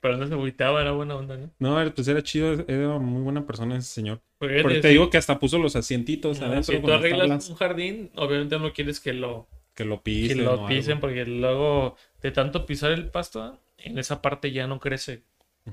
[0.00, 1.50] Pero no se agüitaba, era buena onda, ¿no?
[1.58, 4.20] No, pues era chido, era muy buena persona ese señor.
[4.38, 7.48] Porque Porque te digo que hasta puso los asientitos no, adentro si tú las arreglas
[7.48, 10.40] un jardín, obviamente no quieres que lo, que lo que pisen.
[10.40, 10.68] o lo algo.
[10.68, 15.24] pisen, porque luego de tanto pisar el pasto, en esa parte ya no crece.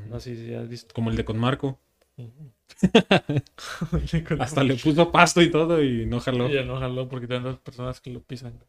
[0.09, 0.93] No sé si has visto.
[0.93, 1.79] Como el de con Marco.
[2.81, 6.49] Hasta Hasta le puso pasto y todo y no jaló.
[6.49, 8.59] Ya no jaló porque tantas personas que lo pisan.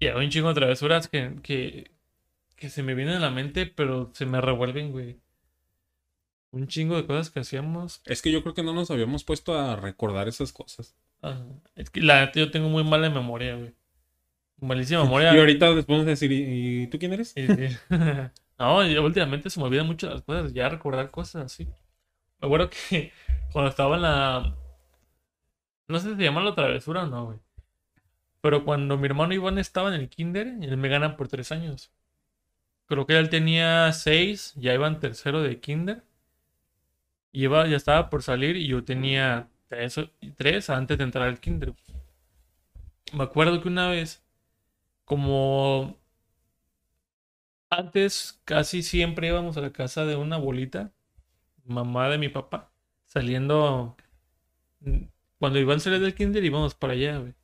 [0.00, 1.90] Y hay un chingo de travesuras que, que,
[2.56, 5.20] que se me vienen a la mente, pero se me revuelven, güey.
[6.50, 8.00] Un chingo de cosas que hacíamos.
[8.04, 10.96] Es que yo creo que no nos habíamos puesto a recordar esas cosas.
[11.20, 11.44] Ajá.
[11.74, 13.74] Es que la yo tengo muy mala memoria, güey.
[14.60, 15.34] Malísima memoria.
[15.34, 17.30] Y ahorita después de decir, ¿y tú quién eres?
[17.30, 17.76] Sí, sí.
[18.58, 21.66] No, yo últimamente se me olvidan mucho las cosas, ya recordar cosas así.
[22.40, 23.12] Me acuerdo que
[23.52, 24.56] cuando estaba en la...
[25.86, 27.38] No sé si se llama la travesura o no, güey.
[28.40, 31.92] Pero cuando mi hermano Iván estaba en el kinder, él me gana por tres años.
[32.86, 36.04] Creo que él tenía seis, ya iba en tercero de kinder.
[37.32, 41.74] Y iba, ya estaba por salir y yo tenía tres, antes de entrar al kinder.
[43.12, 44.24] Me acuerdo que una vez,
[45.04, 45.98] como
[47.70, 50.92] antes casi siempre íbamos a la casa de una abuelita,
[51.64, 52.70] mamá de mi papá,
[53.06, 53.96] saliendo.
[55.38, 57.34] Cuando Iván salía del kinder íbamos para allá, güey.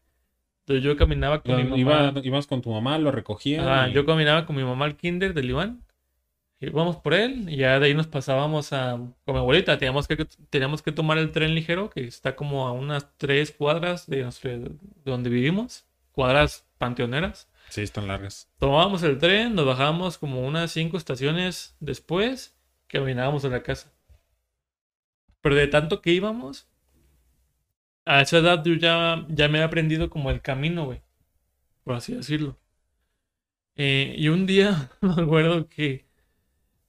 [0.67, 2.11] Entonces yo caminaba con mi mamá.
[2.13, 3.63] Iba- ibas con tu mamá, lo recogía.
[3.89, 5.85] Y- yo caminaba con mi mamá al kinder del Iván.
[6.61, 8.93] Íbamos por él y ya de ahí nos pasábamos a
[9.25, 9.77] con mi abuelita.
[9.77, 10.17] Teníamos que,
[10.49, 14.51] teníamos que tomar el tren ligero que está como a unas tres cuadras de, nuestro-
[14.59, 14.71] de
[15.05, 15.85] donde vivimos.
[16.13, 17.51] Cuadras panteoneras.
[17.69, 18.49] Sí, están largas.
[18.59, 22.57] Tomábamos el tren, nos bajábamos como unas cinco estaciones después,
[22.87, 23.93] caminábamos a la casa.
[25.43, 26.67] Pero de tanto que íbamos,
[28.07, 31.03] a esa edad yo ya, ya me he aprendido como el camino, güey.
[31.85, 32.59] Por así decirlo.
[33.77, 36.07] Eh, y un día me acuerdo que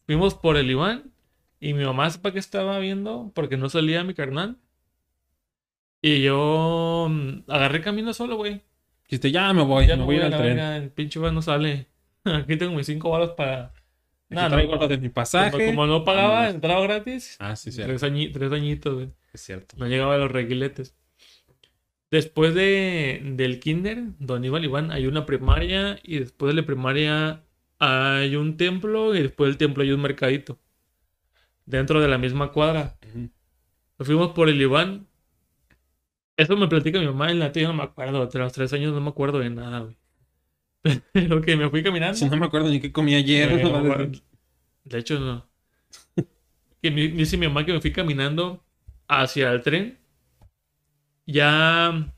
[0.05, 1.11] fuimos por el Iván
[1.59, 4.57] y mi mamá sepa que estaba viendo porque no salía mi carnal.
[6.01, 8.61] Y yo mm, agarré camino solo, güey.
[9.05, 10.43] Dijiste, ya me voy, Ya me voy a al tren.
[10.43, 11.87] verga, el pinche Iván no sale.
[12.23, 13.73] Aquí tengo mis cinco balas para.
[14.29, 15.65] Nah, traigo no, de mi como, pasaje.
[15.67, 17.37] como no pagaba, entraba gratis.
[17.39, 17.81] Ah, sí, sí.
[17.83, 19.13] Tres, añi- tres añitos, güey.
[19.33, 19.75] Es cierto.
[19.77, 20.95] No llegaba a los reguiletes.
[22.11, 25.99] Después de, del kinder, donde iba el Iván, hay una primaria.
[26.03, 27.43] Y después de la primaria
[27.79, 29.15] hay un templo.
[29.15, 30.59] Y después del templo hay un mercadito.
[31.65, 32.97] Dentro de la misma cuadra.
[33.97, 35.07] Nos fuimos por el Iván.
[36.37, 38.27] Eso me platica mi mamá en la yo no me acuerdo.
[38.27, 39.97] De los tres años no me acuerdo de nada, güey.
[41.13, 42.15] Pero que me fui caminando.
[42.15, 43.61] Si no me acuerdo ni qué comí ayer.
[44.85, 45.49] No de hecho, no.
[46.79, 48.63] Que me dice mi mamá que me fui caminando
[49.07, 49.97] hacia el tren.
[51.25, 52.11] Ya.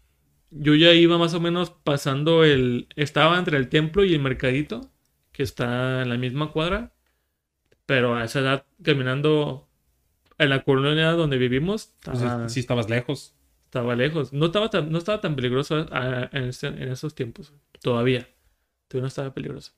[0.49, 2.87] Yo ya iba más o menos pasando el.
[2.95, 4.91] Estaba entre el templo y el mercadito,
[5.31, 6.93] que está en la misma cuadra.
[7.85, 9.69] Pero a esa edad, caminando
[10.37, 13.33] en la colonia donde vivimos, Pues, estaba, sí, estabas lejos.
[13.65, 14.33] estaba lejos.
[14.33, 17.53] No estaba tan, no estaba tan peligroso ah, en, ese- en esos tiempos.
[17.81, 18.27] Todavía.
[18.87, 19.73] Todavía no estaba peligroso.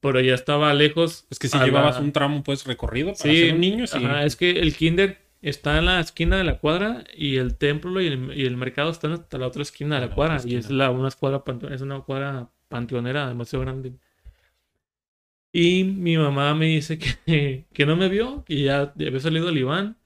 [0.00, 1.26] Pero ya estaba lejos.
[1.30, 3.98] Es que si llevabas la- un tramo, pues, recorrido para Sí, ser un niño, sí.
[4.04, 8.00] ajá, es que el kinder está en la esquina de la cuadra y el templo
[8.00, 10.40] y el, y el mercado están hasta la otra esquina de la la cuadra.
[10.44, 11.42] Y es, la, una, cuadra,
[11.74, 13.94] es una cuadra panteonera demasiado grande.
[15.52, 19.58] Y mi mamá me dice que, que no me vio, que ya había salido el
[19.58, 19.96] Iván,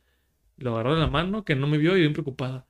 [0.59, 2.67] lo agarró de la mano, que no me vio y bien preocupada.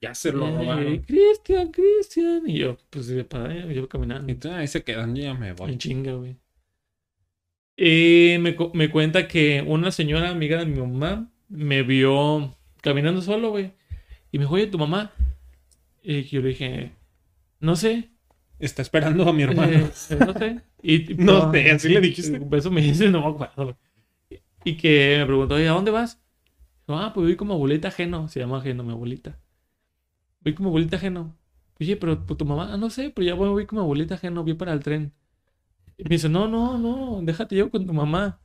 [0.00, 0.98] Ya se lo Eh, robaron.
[1.02, 2.42] Cristian, Cristian.
[2.48, 4.30] Y yo, pues de padre, yo caminando.
[4.32, 5.78] Y tú, ahí se quedan, ya me voy.
[5.78, 6.36] chinga, güey.
[7.76, 13.22] Y me, cu- me cuenta que una señora amiga de mi mamá me vio caminando
[13.22, 13.72] solo, güey.
[14.32, 15.12] Y me dijo, oye, ¿tu mamá?
[16.02, 16.92] Y yo le dije,
[17.60, 18.10] no sé.
[18.58, 19.72] Está esperando a mi hermano.
[20.10, 20.62] eh, no sé.
[20.82, 22.40] Y, No sé, ¿así le dijiste?
[22.52, 23.76] Eso me dice, no me acuerdo.
[24.64, 26.20] Y que me preguntó, oye, ¿a dónde vas?
[26.86, 28.28] Dijo, ah, pues voy como abuelita ajeno.
[28.28, 29.38] Se llama ajeno mi abuelita.
[30.40, 31.36] Voy como abuelita ajeno.
[31.80, 34.42] Oye, pero pues, tu mamá, ah, no sé, pero ya voy, voy como abuelita ajeno,
[34.44, 35.12] voy para el tren.
[35.98, 38.40] Y me dice, no, no, no, déjate yo con tu mamá.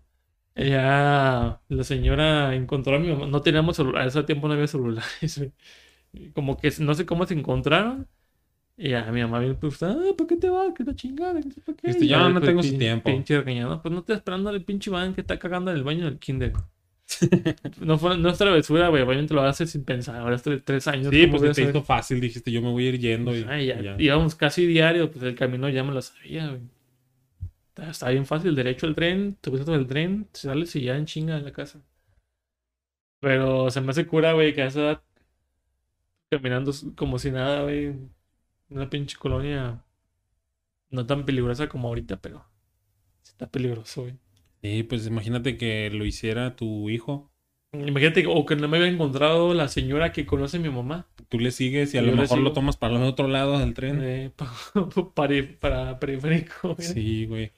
[0.55, 3.27] Ya la señora encontró a mi mamá.
[3.27, 5.51] No teníamos celular, a ese tiempo no había celulares.
[6.33, 8.07] Como que no sé cómo se encontraron.
[8.77, 10.73] Y ya mi mamá bien pues, ah, ¿por qué te vas?
[10.75, 11.39] ¿Qué la chingada?
[11.41, 11.87] ¿Qué por qué?
[11.87, 13.09] Dijiste, Y ya no tengo su tiempo.
[13.09, 13.81] Pinche regañado.
[13.81, 16.53] Pues no estoy esperando al pinche van que está cagando en el baño del kinder.
[17.81, 19.03] no, fue, no es travesura, güey.
[19.03, 20.15] Obviamente lo hace sin pensar.
[20.17, 21.09] Ahora estoy tres años.
[21.11, 21.69] Sí, ¿cómo pues te saber?
[21.75, 22.19] hizo fácil.
[22.19, 23.35] Dijiste, yo me voy a ir yendo.
[23.35, 23.95] Y, Ay, ya, y ya.
[23.99, 26.61] Íbamos casi diario, pues el camino ya me lo sabía, güey.
[27.75, 31.35] Está, bien fácil, derecho al tren, te subes al tren, sales y ya en chinga
[31.35, 31.81] de la casa.
[33.19, 35.03] Pero se me hace cura, güey, que a esa edad,
[36.29, 37.95] caminando como si nada, güey.
[38.69, 39.83] Una pinche colonia
[40.89, 42.45] no tan peligrosa como ahorita, pero
[43.23, 44.15] está peligroso, güey.
[44.61, 47.31] Sí, pues imagínate que lo hiciera tu hijo.
[47.73, 51.07] Imagínate, o que no me había encontrado la señora que conoce a mi mamá.
[51.29, 53.73] Tú le sigues y a Yo lo mejor lo tomas para el otro lado del
[53.73, 54.01] tren.
[54.03, 54.53] eh, pa-
[55.15, 56.87] para, para periférico, güey.
[56.87, 57.51] Sí, güey.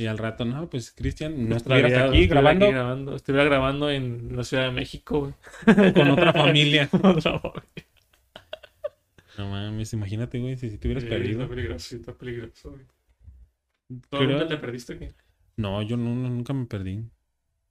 [0.00, 3.16] Y al rato, no, pues Cristian, no Estuviera estuvieras aquí estuviera grabando.
[3.16, 5.20] Estuviera grabando en la Ciudad de México,
[5.66, 5.92] güey.
[5.92, 6.88] con otra familia.
[7.02, 7.74] Otra familia.
[9.36, 11.42] No mames, imagínate, güey, si, si te hubieras Sí, perdido.
[11.42, 12.82] Está peligroso, está peligroso, güey.
[14.08, 15.12] ¿Tú Creo- nunca te perdiste qué?
[15.56, 17.04] No, yo no, nunca me perdí.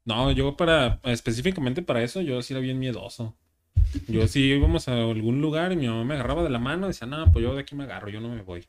[0.05, 3.35] No, yo para, específicamente para eso, yo sí era bien miedoso.
[4.07, 6.89] Yo sí íbamos a algún lugar y mi mamá me agarraba de la mano y
[6.89, 8.65] decía, no, pues yo de aquí me agarro, yo no me voy.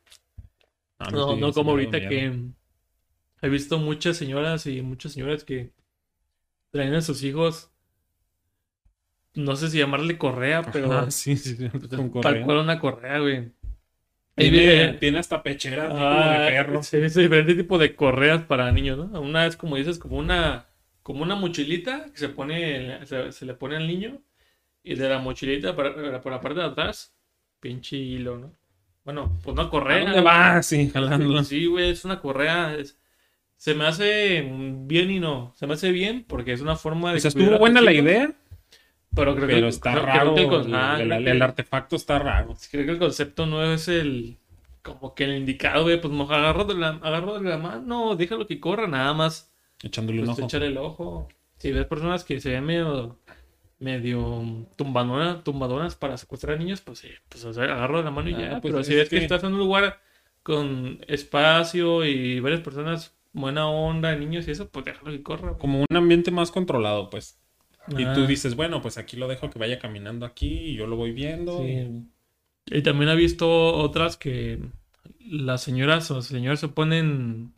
[1.13, 2.11] No, no como ahorita miedo.
[2.11, 2.41] que
[3.43, 5.72] he visto muchas señoras y muchas señoras que
[6.70, 7.70] traen a sus hijos,
[9.34, 12.45] no sé si llamarle correa, pero Ajá, sí, sí, sí, con tal correa.
[12.45, 13.53] cual una correa, güey.
[14.36, 16.82] Tiene, tiene hasta pechera Ah, de perro.
[16.82, 19.20] Se dice diferente tipo de correas para niños, ¿no?
[19.20, 20.66] Una es como dices, como una,
[21.03, 24.22] como una mochilita que se pone, se, se le pone al niño
[24.84, 27.14] y de la mochilita para- por la parte de atrás,
[27.61, 28.53] pinche hilo, ¿no?
[29.05, 30.05] Bueno, pues una ¿A correa.
[30.05, 30.62] dónde va?
[30.62, 31.45] Sí, jalándolo.
[31.45, 32.74] Sí, güey, es una correa.
[32.76, 32.98] es-
[33.59, 34.49] se me hace
[34.87, 35.53] bien y no.
[35.57, 37.19] Se me hace bien porque es una forma de.
[37.19, 38.33] O sea, estuvo buena la idea,
[39.15, 40.35] Pero creo que pero el- está creo- creo raro.
[40.35, 42.57] que el con- el, el- creo que- el artefacto está raro.
[42.71, 44.39] Creo que el concepto no es el.
[44.83, 46.01] Como que el indicado, güey.
[46.01, 49.53] Pues agarro de la, agarro de la mano, déjalo que corra, nada más.
[49.83, 50.47] Echándole un Pues ojo.
[50.47, 51.29] échale el ojo.
[51.59, 53.19] Si ves personas que se ven medio.
[53.81, 58.11] medio tumbadoras, tumbadoras para secuestrar a niños, pues sí, pues o sea, agarro de la
[58.11, 58.49] mano y Ah, ya.
[58.61, 59.19] pues pero si es ves que...
[59.19, 60.01] que- estás en un lugar
[60.43, 65.57] con espacio y varias personas, buena onda, niños y eso, pues déjalo que corra.
[65.59, 67.39] Como un ambiente más controlado, pues.
[67.97, 70.86] Y Ah, tú dices, bueno, pues aquí lo dejo que vaya caminando aquí y yo
[70.86, 71.59] lo voy viendo.
[71.59, 72.05] sí.
[72.70, 74.59] Y también he visto otras que
[75.20, 77.55] las señoras o señores se ponen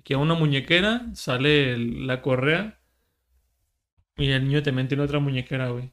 [0.00, 2.80] aquí a una muñequera, sale la correa
[4.16, 5.92] y el niño también tiene otra muñequera, güey.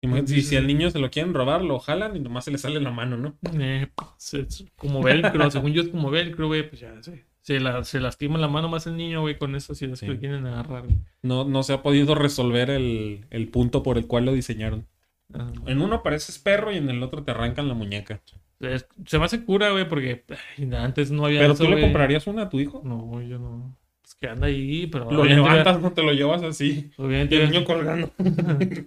[0.00, 2.80] Imagínate, si, al niño se lo quieren robar, lo jalan y nomás se le sale
[2.80, 3.36] la mano, ¿no?
[3.60, 7.25] Eh, pues, es como velcro, según yo es como velcro, güey, pues ya sé.
[7.46, 10.06] Se, la, se lastima la mano más el niño, güey, con eso si es que
[10.08, 10.82] lo quieren agarrar.
[10.82, 10.96] güey.
[11.22, 14.86] No, no se ha podido resolver el, el punto por el cual lo diseñaron.
[15.32, 18.20] Ah, En uno pareces perro y en el otro te arrancan la muñeca.
[18.58, 20.24] es- se me hace cura, güey, porque
[20.58, 21.84] ay, antes no había ¿Pero eso, tú le güey.
[21.84, 22.82] comprarías una a tu hijo?
[22.84, 23.78] No, yo no.
[24.04, 26.90] Es que anda ahí, pero Lo levantas, no te lo llevas así.
[26.98, 27.42] Y Obviamente.
[27.42, 28.10] el niño colgando.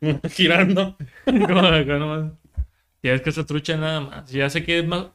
[0.30, 0.96] Girando.
[1.24, 2.32] Como acá nomás.
[3.02, 4.30] Ya es que esa trucha nada más.
[4.30, 5.06] Ya sé que es más.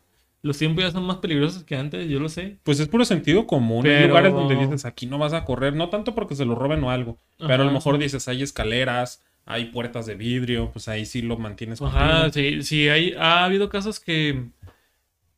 [0.46, 2.60] Los tiempos ya son más peligrosos que antes, yo lo sé.
[2.62, 3.88] Pues es puro sentido común.
[3.88, 5.76] Hay lugares donde dices, aquí no vas a correr.
[5.76, 7.18] No tanto porque se lo roben o algo.
[7.40, 10.70] Pero a lo mejor dices, hay escaleras, hay puertas de vidrio.
[10.72, 14.50] Pues ahí sí lo mantienes Ajá, sí, sí, hay, ha habido casos que,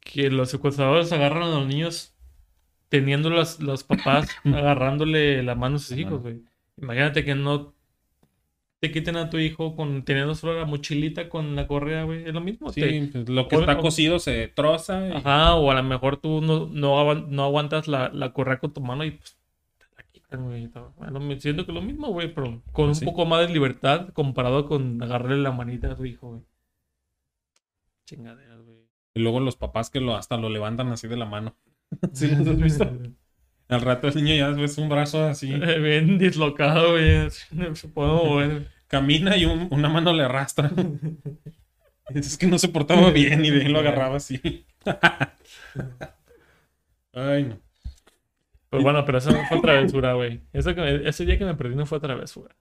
[0.02, 2.14] que los secuestradores agarran a los niños
[2.90, 6.42] teniendo los, los papás agarrándole la mano a sus hijos, güey.
[6.82, 7.74] Imagínate que no
[8.80, 12.28] te quiten a tu hijo con teniendo solo la mochilita con la correa, güey.
[12.28, 12.72] Es lo mismo.
[12.72, 15.08] te- Sí, pues, lo que o- está cocido se troza.
[15.08, 18.74] y- Ajá, o a lo mejor tú no, no, no aguantas la, la correa con
[18.74, 19.36] tu mano y pues
[19.80, 20.70] te la quitan, güey.
[20.98, 23.06] Bueno, me siento que es lo mismo, güey, pero con un Sí.
[23.06, 26.42] poco más de libertad comparado con agarrarle la manita a tu hijo, güey.
[28.06, 28.78] Chingaderas, güey.
[29.16, 31.56] Y luego los papás que lo hasta lo levantan así de la mano.
[32.14, 32.86] ¿Sí los has visto?
[33.70, 35.54] Al rato el niño ya ves un brazo así.
[35.82, 37.28] Bien dislocado, güey.
[37.52, 38.68] No se puede mover.
[38.88, 40.72] Camina y un- una mano le arrastra.
[42.16, 44.66] Es que no se portaba bien y de ahí lo agarraba así.
[47.14, 47.60] Ay, no.
[48.70, 50.42] Pues bueno, pero eso fue travesura, güey.
[50.54, 52.56] Ese día que me perdí no fue travesura.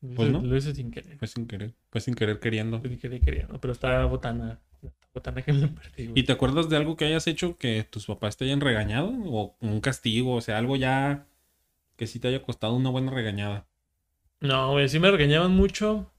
[0.00, 0.44] Lo Pues hice- no.
[0.44, 1.16] Lo hice sin querer.
[1.18, 1.74] Fue sin querer.
[1.90, 2.80] Fue sin querer queriendo.
[2.82, 3.60] Sin querer queriendo.
[3.60, 4.58] Pero estaba botana.
[5.14, 6.20] Botana que me perdí, güey.
[6.20, 9.12] ¿Y te acuerdas de algo que hayas hecho que tus papás te hayan regañado?
[9.26, 11.26] O un castigo, o sea, algo ya
[11.96, 13.66] que sí te haya costado una buena regañada.
[14.40, 16.12] No, güey, sí me regañaban mucho.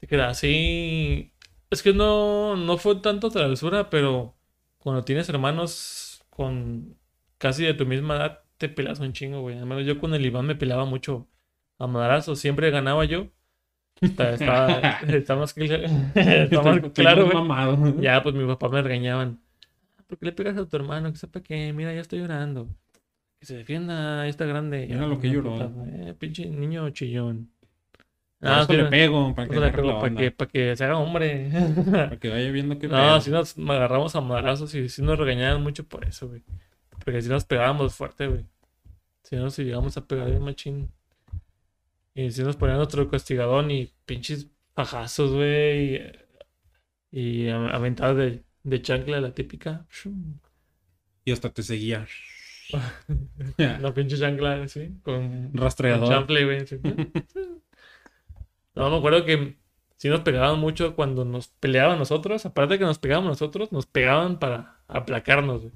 [0.00, 1.32] Te quedas así.
[1.70, 4.34] Es que no, no fue tanto travesura, pero
[4.78, 6.96] cuando tienes hermanos con
[7.38, 9.58] casi de tu misma edad, te peleas un chingo, güey.
[9.58, 11.28] Al menos yo con el Iván me peleaba mucho
[11.78, 12.38] a madrazos.
[12.38, 13.28] Siempre ganaba yo.
[14.00, 15.76] Está, está, está más, está
[16.62, 18.00] más Estoy- claro, mamado.
[18.00, 19.40] Ya, pues mi papá me regañaban.
[20.06, 21.10] ¿Por qué le pegas a tu hermano?
[21.12, 22.68] Que sepa que, mira, ya estoy llorando.
[23.40, 24.86] Que se defienda, ya está grande.
[24.88, 25.56] Mira lo que lloró.
[25.86, 27.50] Eh, pinche niño chillón.
[28.46, 31.50] Ah, eso le pego, para que, le pego para que, para que se haga hombre.
[31.90, 35.62] para que vaya viendo qué No, si nos agarramos a madrazos y si nos regañaban
[35.62, 36.42] mucho por eso, güey.
[37.02, 38.44] Porque si nos pegábamos fuerte, güey.
[39.22, 40.90] Si no, si llegamos a pegar bien machín.
[42.14, 45.96] Y si nos ponían otro castigadón y pinches pajazos, güey.
[47.10, 49.86] Y, y aventadas de, de chancla, la típica.
[51.24, 52.06] Y hasta te seguía.
[53.58, 54.98] La pinche chancla, sí.
[55.02, 56.08] Con, con Rastreador.
[56.08, 56.66] chanfle, güey.
[56.66, 56.78] sí.
[58.74, 59.58] No, me acuerdo que
[59.96, 62.44] sí nos pegaban mucho cuando nos peleaban nosotros.
[62.46, 65.72] Aparte de que nos pegaban nosotros, nos pegaban para aplacarnos, güey.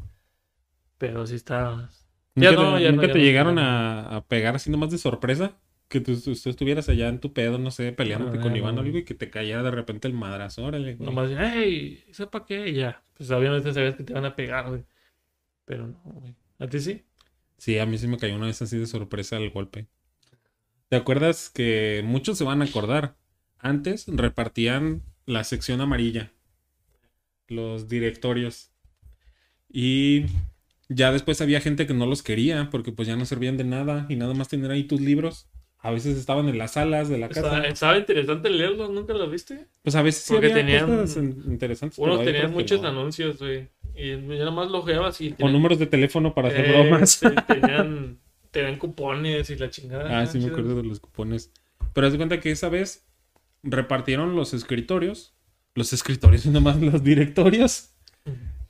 [0.99, 1.91] Pero sí está.
[2.35, 3.59] ¿Nunca, Ya no, ya no, nunca ya te no, llegaron no.
[3.59, 5.57] a, a pegar así nomás de sorpresa?
[5.89, 8.77] Que tú, tú- tú estuvieras allá en tu pedo, no sé, peleándote No, con Iván
[8.77, 10.65] o algo y que te cayera de repente el madrazo.
[10.65, 11.09] Órale, güey.
[11.09, 12.73] Nomás, hey, ¿sepa qué?
[12.75, 13.03] Ya.
[13.17, 14.85] Pues obviamente sabías que te van a pegar, güey.
[15.65, 16.35] Pero no, güey.
[16.59, 17.03] ¿A ti sí?
[17.57, 19.87] Sí, a mí sí me cayó una vez así de sorpresa el golpe.
[20.89, 23.17] ¿Te acuerdas que muchos se van a acordar?
[23.59, 26.33] Antes repartían la sección amarilla,
[27.49, 28.71] los directorios.
[29.71, 30.27] Y
[30.89, 34.07] ya después había gente que no los quería porque pues ya no servían de nada
[34.09, 35.49] y nada más tener ahí tus libros.
[35.81, 37.41] A veces estaban en las salas de la casa.
[37.41, 39.67] Estaba, estaba interesante leerlos, ¿nunca los viste?
[39.83, 41.99] Pues a veces sí Porque había tenían- cosas in- interesantes.
[42.01, 42.89] otras que muchos no.
[42.89, 43.69] anuncios, güey.
[43.95, 47.21] Y ya nomás lo ojeabas y O tenían- números de teléfono para hacer Eh, bromas.
[47.47, 48.19] tenían,
[48.51, 50.21] tenían cupones y la chingada.
[50.21, 51.53] Ah, sí me acuerdo de los cupones.
[51.95, 53.07] Pero haz de cuenta que esa vez
[53.63, 55.35] repartieron los escritorios.
[55.75, 57.91] Los escritorios y nomás los directorios.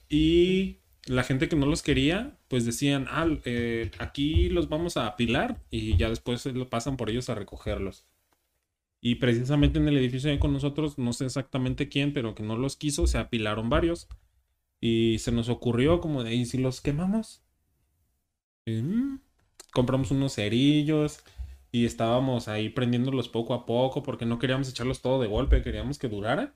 [0.09, 5.07] Y la gente que no los quería, pues decían, ah, eh, aquí los vamos a
[5.07, 8.07] apilar y ya después lo pasan por ellos a recogerlos.
[9.01, 12.77] Y precisamente en el edificio con nosotros, no sé exactamente quién, pero que no los
[12.77, 14.09] quiso, se apilaron varios.
[14.81, 17.43] Y se nos ocurrió como de, ¿y si los quemamos?
[18.67, 19.17] "Mm".
[19.73, 21.21] compramos unos cerillos
[21.73, 25.99] y estábamos ahí prendiéndolos poco a poco porque no queríamos echarlos todo de golpe, queríamos
[25.99, 26.55] que durara.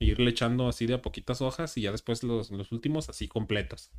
[0.00, 3.28] E irle echando así de a poquitas hojas y ya después los, los últimos así
[3.28, 3.92] completos.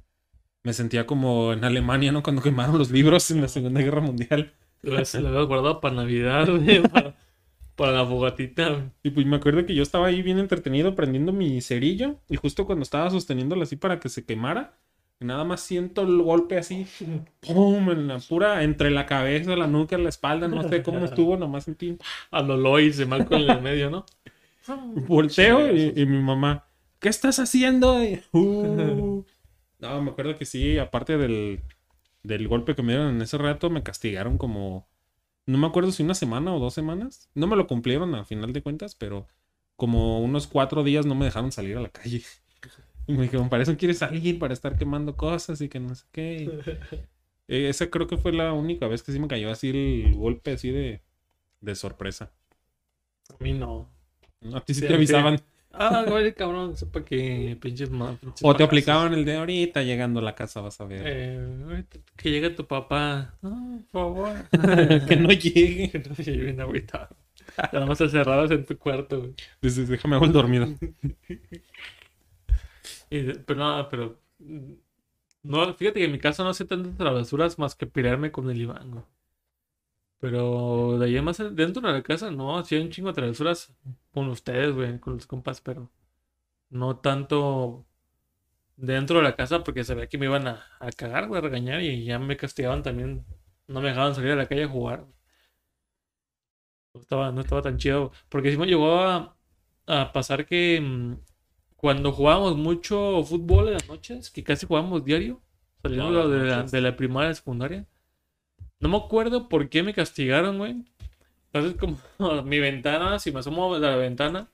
[0.65, 2.23] Me sentía como en Alemania, ¿no?
[2.23, 4.51] Cuando quemaron los libros en la Segunda Guerra Mundial.
[4.81, 6.81] Lo habías lo habías guardado para Navidad, güey.
[6.81, 7.15] Para,
[7.75, 8.91] para la fogatita.
[9.03, 12.65] Y pues me acuerdo que yo estaba ahí bien entretenido prendiendo mi cerillo y justo
[12.65, 14.73] cuando estaba sosteniéndolo así para que se quemara,
[15.19, 16.87] nada más siento el golpe así,
[17.41, 17.91] ¡pum!
[17.91, 21.65] En la pura, entre la cabeza, la nuca, la espalda, no sé cómo estuvo, nomás
[21.65, 21.97] sentí
[22.31, 24.05] A lo Lois de Malcolm en el medio, ¿no?
[25.07, 26.65] Volteo y, y mi mamá,
[26.99, 28.03] ¿qué estás haciendo?
[28.03, 29.23] Y, "Uh".
[29.85, 31.61] No, me acuerdo que sí, aparte del,
[32.23, 34.87] del golpe que me dieron en ese rato, me castigaron como,
[35.45, 37.29] no me acuerdo si una semana o dos semanas.
[37.35, 39.27] No me lo cumplieron a final de cuentas, pero
[39.75, 42.23] como unos cuatro días no me dejaron salir a la calle.
[43.07, 46.05] Y me dijeron, para eso quieres salir, para estar quemando cosas y que no sé
[46.11, 46.43] qué.
[46.43, 46.95] Y,
[47.47, 50.53] eh, esa creo que fue la única vez que sí me cayó así el golpe
[50.53, 51.03] así de,
[51.61, 52.31] de sorpresa.
[53.29, 53.89] A mí no.
[54.53, 55.39] A ti sí Sí, te avisaban.
[55.77, 57.89] Ah, güey, cabrón, sepa que pinches
[58.41, 61.01] O te aplicaban el de ahorita llegando a la casa, vas a ver.
[61.05, 63.37] Eh, ahorita que llegue tu papá.
[63.41, 64.49] No, por favor.
[65.07, 65.91] que no llegue.
[65.91, 67.09] Que no llegue bien agüitado.
[67.71, 69.35] Nada más encerrados en tu cuarto, güey.
[69.61, 70.67] Dices, déjame hago el dormido.
[73.09, 74.19] Y pero no, pero.
[74.39, 74.73] mm,
[75.43, 78.61] No, fíjate que en mi casa no hace tantas travesuras más que pelearme con el
[78.61, 79.03] Iván, güey.
[80.19, 83.73] Pero de ahí más dentro de la casa, no, hacía un chingo de travesuras
[84.15, 85.91] con ustedes, güey, con los compas, pero
[86.69, 87.85] no tanto
[88.77, 91.81] dentro de la casa porque sabía que me iban a, a cagar, güey, a regañar
[91.81, 93.25] y ya me castigaban también.
[93.67, 95.05] No me dejaban salir a la calle a jugar.
[96.93, 98.11] No estaba, no estaba tan chido.
[98.29, 99.35] Porque sí me llegó a,
[99.87, 101.15] a pasar que mm,
[101.75, 105.41] cuando jugábamos mucho fútbol en las noches, que casi jugábamos diario,
[105.81, 107.85] saliendo las de la, de la primaria secundaria.
[108.79, 110.85] No me acuerdo por qué me castigaron, güey.
[111.55, 111.97] Entonces, como
[112.43, 114.49] mi ventana, si me asomo a la ventana,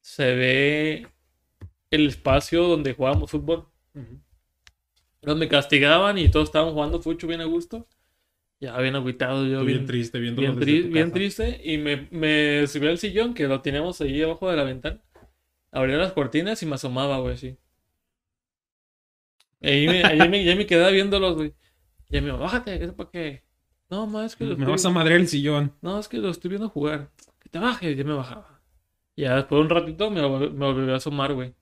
[0.00, 1.08] se ve
[1.90, 3.68] el espacio donde jugábamos fútbol.
[5.20, 7.86] Entonces me castigaban y todos estaban jugando fucho bien a gusto.
[8.60, 11.60] Ya bien agüitado, yo bien, bien triste, viendo bien, tri- bien triste.
[11.64, 15.00] Y me, me subí al sillón que lo teníamos ahí abajo de la ventana.
[15.72, 17.58] Abría las cortinas y me asomaba, güey, así.
[19.60, 21.54] Y ahí me, ahí me, ya me quedaba viéndolos, güey.
[22.10, 23.44] Y me bájate, que sepa qué.
[23.92, 25.72] No, ma, es que lo Me estoy- vas a madrear el sillón.
[25.82, 27.10] no, es que lo estoy viendo jugar.
[27.40, 28.60] Que te bajes, ya me bajaba.
[29.14, 31.52] Y ya después de un ratito me, me volvió a asomar, güey.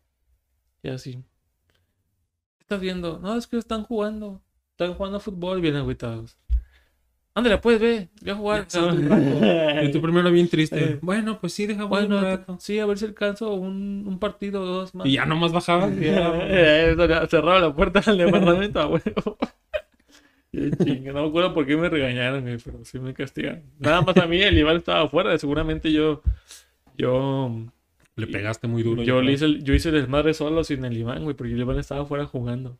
[0.85, 1.15] Y así.
[1.15, 3.19] ¿Qué estás viendo?
[3.19, 4.41] No, es que están jugando.
[4.71, 6.39] están jugando fútbol bien agüitados.
[7.35, 8.67] Ándale, pues, ve, ve a jugar.
[9.83, 10.99] Y tú primero bien triste.
[11.03, 12.57] bueno, pues sí, deja jugar un Bueno, rato.
[12.61, 15.05] sí, a ver si alcanzo un, un partido o dos más.
[15.07, 16.33] Y ya nomás ya.
[16.43, 16.95] Eh,
[17.29, 19.37] Cerraba la puerta del departamento, a huevo.
[20.53, 23.63] Chinga, no me acuerdo por qué me regañaron, pero sí me castigaron.
[23.79, 26.23] Nada más a mí, el Iván estaba afuera, seguramente yo,
[26.99, 27.67] yo,
[28.17, 29.03] Le pegaste muy duro.
[29.03, 31.61] yo, le hice, el- yo hice el desmadre solo sin el Iván, güey, porque el
[31.61, 32.79] Iván estaba afuera jugando.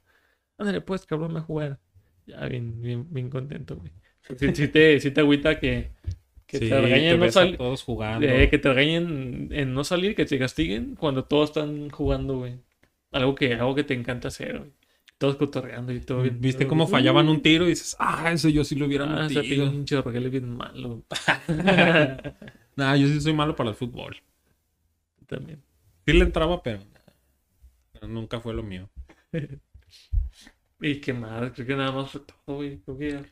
[0.59, 1.79] Ándale, pues, cabrón, a jugar.
[2.27, 3.93] Ya, bien, bien, bien contento, güey.
[4.37, 5.91] Sí te, sí te agüita que,
[6.47, 7.57] que Sí, te regañen no salir.
[7.57, 8.27] todos jugando.
[8.27, 12.59] Eh, que te regañen en no salir, que te castiguen cuando todos están jugando, güey.
[13.13, 14.71] Algo que, algo que te encanta hacer, güey.
[15.21, 16.41] Todos cotorreando y todo bien.
[16.41, 19.35] ¿Viste cómo fallaban un tiro y dices, ah, eso yo sí lo hubiera Ah, ese
[19.43, 19.71] metido?
[19.71, 21.03] pinche Rogelio es bien malo.
[22.77, 24.17] Nah, yo sí soy malo para el fútbol.
[25.27, 25.63] También.
[26.07, 26.81] Sí le entraba, pero
[27.93, 28.89] pero nunca fue lo mío.
[30.81, 32.79] Y qué más, creo que nada más fue todo, güey.
[32.79, 33.23] Creo que ya.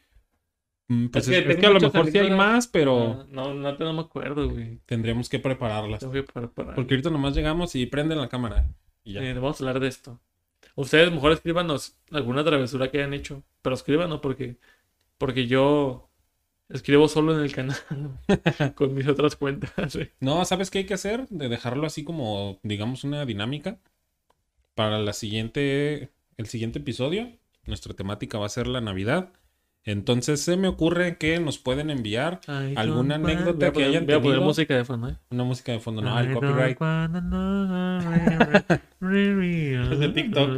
[0.89, 3.13] Mm, Pues Es es, que es tengo que a lo mejor sí hay más, pero
[3.23, 4.79] Ah, No, no, te- no me acuerdo, güey.
[4.85, 6.01] tendríamos que prepararlas.
[6.01, 6.75] Tengo que preparar.
[6.75, 8.69] Porque ahorita nomás llegamos y prenden la cámara.
[9.05, 9.23] Y ya.
[9.23, 10.21] Eh, vamos a hablar de esto.
[10.79, 13.43] Ustedes mejor escríbanos alguna travesura que hayan hecho.
[13.63, 14.59] Pero escríbanos porque,
[15.19, 16.09] porque yo
[16.69, 17.77] escribo solo en el canal
[18.77, 19.99] con mis otras cuentas.
[20.21, 21.27] No, ¿sabes qué hay que hacer?
[21.31, 23.81] De dejarlo así como, digamos, una dinámica.
[24.77, 29.33] Para la siguiente, el siguiente episodio, nuestra temática va a ser la Navidad.
[29.85, 32.41] Entonces se me ocurre que nos pueden enviar
[32.77, 34.43] ¿Alguna anécdota que hayan Voy a poner tenido?
[34.43, 35.17] música de fondo, ¿eh?
[35.31, 36.79] una música de fondo, no, el copyright.
[39.93, 40.49] Es de TikTok.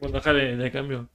[0.00, 1.08] Bueno, déjale, de cambio.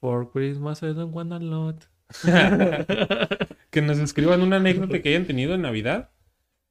[0.00, 1.84] For Christmas I don't want a lot.
[3.70, 6.10] Que nos escriban una anécdota que hayan tenido en Navidad.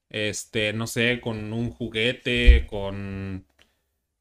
[0.10, 3.46] Este, no sé, con un juguete, con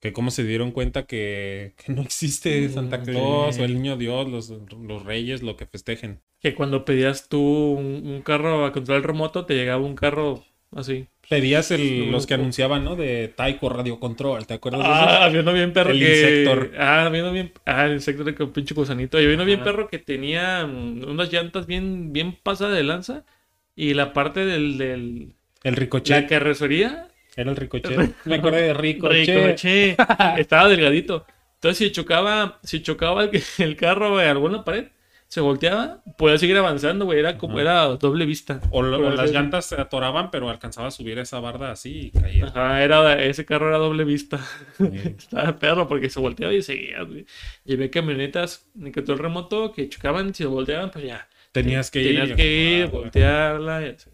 [0.00, 3.60] que cómo se dieron cuenta que, que no existe Santa Mm, Claus ok.
[3.60, 4.50] o el niño Dios, los,
[4.82, 6.20] los reyes, lo que festejen.
[6.40, 10.44] Que cuando pedías tú un, un carro a control remoto, te llegaba un carro
[10.74, 11.06] así.
[11.28, 12.96] Pedías el, Sí, los que anunciaban, ¿no?
[12.96, 16.08] De Taiko Radio Control, ¿te acuerdas de Ah, había uno bien perro El que...
[16.08, 16.72] Insector.
[16.78, 17.52] Ah, había uno bien...
[17.66, 19.20] Ah, el Insector con pinche gusanito.
[19.20, 19.64] Y había uno bien Ajá.
[19.64, 23.24] perro que tenía mm, unas llantas bien, bien pasadas de lanza.
[23.76, 24.78] Y la parte del...
[24.78, 25.34] del?
[25.62, 26.26] El la Ricochet.
[26.26, 28.14] carrocería Era el Ricochet.
[28.24, 29.26] Me acordé de Ricochet.
[29.28, 29.96] Ricochet.
[30.38, 31.26] Estaba delgadito.
[31.54, 34.88] Entonces, si chocaba, si chocaba el, el carro a alguna pared,
[35.28, 37.20] se volteaba, podía seguir avanzando, güey.
[37.20, 37.62] Era como, Ajá.
[37.62, 38.60] era doble vista.
[38.72, 42.46] O, lo- las llantas se atoraban, pero alcanzaba a subir esa barda así y caía.
[42.46, 44.40] Ajá, era, ese carro era doble vista.
[44.76, 44.90] Sí.
[45.16, 47.26] Estaba perro porque se volteaba y seguía, güey.
[47.64, 51.28] Y ve camionetas en control remoto que chocaban, si se volteaban, pues ya.
[51.52, 52.36] Tenías que Tenías ir.
[52.36, 52.46] que
[52.78, 53.82] ir, Ah, voltearla.
[53.86, 54.10] y así.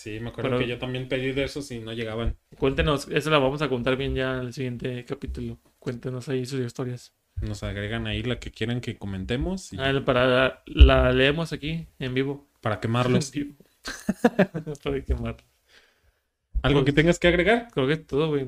[0.00, 2.34] Sí, me acuerdo Pero- que yo también pedí de esos y no llegaban.
[2.56, 5.58] Cuéntenos, eso la vamos a contar bien ya en el siguiente capítulo.
[5.78, 7.12] Cuéntenos ahí sus historias.
[7.42, 12.14] Nos agregan ahí la que quieran que comentemos y Ah, para la leemos aquí en
[12.14, 12.48] vivo.
[12.62, 13.30] para quemarlos.
[13.36, 13.56] En vivo.
[14.82, 15.36] para quemar.
[16.62, 17.68] ¿Algo que tengas que agregar?
[17.72, 18.46] Creo que es todo, güey.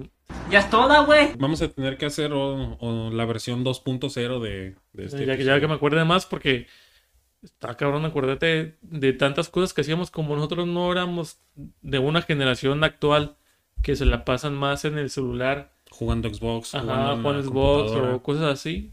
[0.51, 1.29] Ya es toda, güey.
[1.39, 5.45] Vamos a tener que hacer o, o la versión 2.0 de, de este ya, que-
[5.45, 6.67] ya que me acuerde más, porque
[7.43, 11.39] está cabrón, acuérdate de tantas cosas que hacíamos como nosotros no éramos
[11.83, 13.37] de una generación actual
[13.83, 18.45] que se la pasan más en el celular, Jugando Xbox, ajá, jugando Xbox o cosas
[18.45, 18.93] así,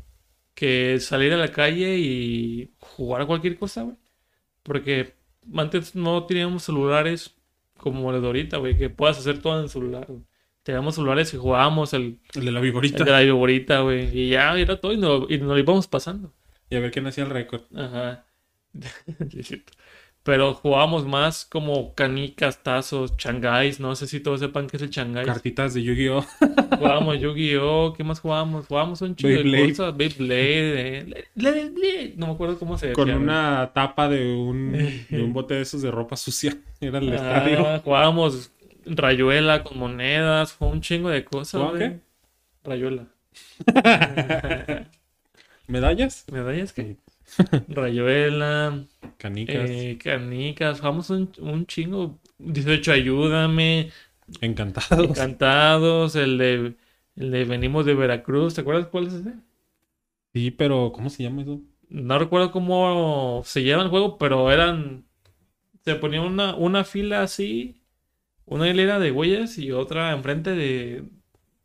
[0.53, 3.95] que salir a la calle y jugar a cualquier cosa, güey.
[4.63, 5.13] Porque
[5.55, 7.35] antes no teníamos celulares
[7.77, 10.07] como los de ahorita, güey, que puedas hacer todo en el celular.
[10.63, 13.03] Teníamos celulares y jugábamos el, El de la el vigorita.
[13.05, 16.33] de la viborita, güey, y ya era todo y, no- y nos lo íbamos pasando.
[16.69, 17.61] Y a ver quién hacía el récord.
[17.73, 18.25] Ajá.
[20.23, 23.79] Pero jugábamos más como canicas, tazos, changáis.
[23.79, 25.25] No sé si todos sepan qué es el changáis.
[25.25, 26.21] Cartitas de Yu-Gi-Oh!
[26.77, 27.93] Jugábamos Yu-Gi-Oh!
[27.95, 28.67] ¿Qué más jugábamos?
[28.67, 29.95] Jugábamos un chingo de cosas.
[29.97, 30.97] Beyblade.
[31.37, 34.73] eh, No me acuerdo cómo se Con decía, una tapa de un,
[35.09, 36.55] de un bote de esos de ropa sucia.
[36.81, 37.65] Era el estadio.
[37.67, 38.51] Ah, jugábamos
[38.85, 40.51] rayuela con monedas.
[40.53, 41.89] Fue un chingo de cosas, ¿Jugaban güey.
[41.91, 41.99] qué?
[42.69, 43.05] Rayuela.
[45.67, 46.25] ¿Medallas?
[46.31, 46.97] ¿Medallas qué?
[47.67, 48.85] Rayuela.
[49.17, 49.69] Canicas.
[49.69, 52.19] Eh, canicas, jugamos un, un chingo.
[52.37, 53.91] 18, ayúdame.
[54.41, 55.09] Encantados.
[55.09, 56.15] Encantados.
[56.15, 56.75] El de,
[57.15, 58.53] el de Venimos de Veracruz.
[58.55, 59.33] ¿Te acuerdas cuál es ese?
[60.33, 61.61] Sí, pero ¿cómo se llama eso?
[61.89, 65.05] No recuerdo cómo se llama el juego, pero eran.
[65.83, 67.81] Se ponía una, una fila así.
[68.45, 71.05] Una hilera de huellas y otra enfrente de.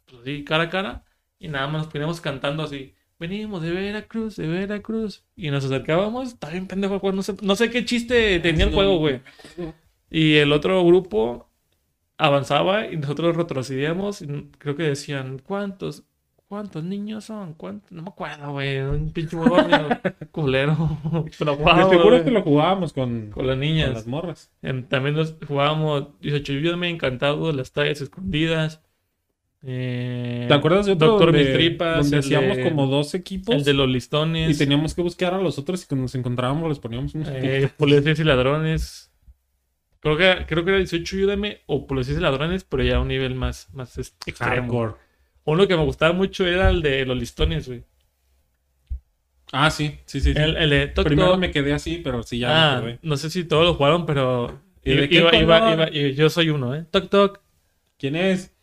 [0.06, 1.04] Pues así, cara a cara.
[1.38, 2.94] Y nada más nos poníamos cantando así.
[3.18, 5.24] Venimos de Veracruz, de Veracruz.
[5.36, 6.28] Y nos acercábamos.
[6.28, 7.16] Está bien pendejo el juego.
[7.16, 9.20] No sé, no sé qué chiste tenía el juego, güey.
[10.10, 11.48] Y el otro grupo
[12.18, 14.22] avanzaba y nosotros retrocedíamos.
[14.22, 14.26] y
[14.58, 16.04] creo que decían, ¿cuántos?
[16.54, 17.54] ¿cuántos niños son?
[17.54, 17.90] ¿Cuántos?
[17.90, 18.78] No me acuerdo, güey.
[18.78, 19.88] Un pinche barrio
[20.30, 20.98] culero.
[21.36, 23.92] Pero seguro güey, que lo jugábamos con, con las con niñas.
[23.92, 24.52] las morras.
[24.88, 28.83] También nos jugábamos 18 yo me encantado las tallas escondidas.
[29.66, 33.88] Eh, ¿Te acuerdas de otro Doctor donde, hacíamos de- como dos equipos El de los
[33.88, 34.54] listones.
[34.54, 37.70] y teníamos que buscar a los otros y cuando nos encontrábamos les poníamos unos eh,
[37.78, 39.10] policías y ladrones.
[40.00, 43.08] Creo que, creo que era 18 ayúdame o policías y ladrones, pero ya a un
[43.08, 43.96] nivel más, más
[44.26, 44.96] extremo.
[45.44, 47.84] Uno que me gustaba mucho era el de los listones, güey.
[49.52, 50.32] Ah, sí, sí, sí.
[50.34, 50.38] sí.
[50.38, 51.38] El, el de Toc Primero Toc.
[51.40, 52.98] me quedé así, pero sí ya me Ah, quedé.
[53.02, 56.74] no sé si todos lo jugaron, pero ¿Y de iba, iba, iba- yo soy uno,
[56.74, 56.84] ¿eh?
[56.90, 57.40] Toc Toc.
[57.98, 58.53] ¿Quién es?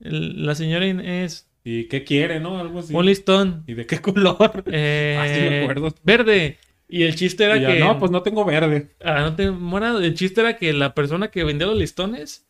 [0.00, 2.58] El- la señora es ¿Y qué quiere, no?
[2.58, 2.94] Algo así.
[2.94, 3.64] un listón.
[3.66, 4.64] ¿Y de qué color?
[4.72, 5.94] eh, Ah, sí me acuerdo.
[6.02, 6.56] Verde.
[6.88, 7.80] Y el chiste era ya, que.
[7.80, 8.94] no, pues no tengo verde.
[9.04, 10.00] Ah, no te morado.
[10.00, 12.48] El chiste era que la persona que vendía los listones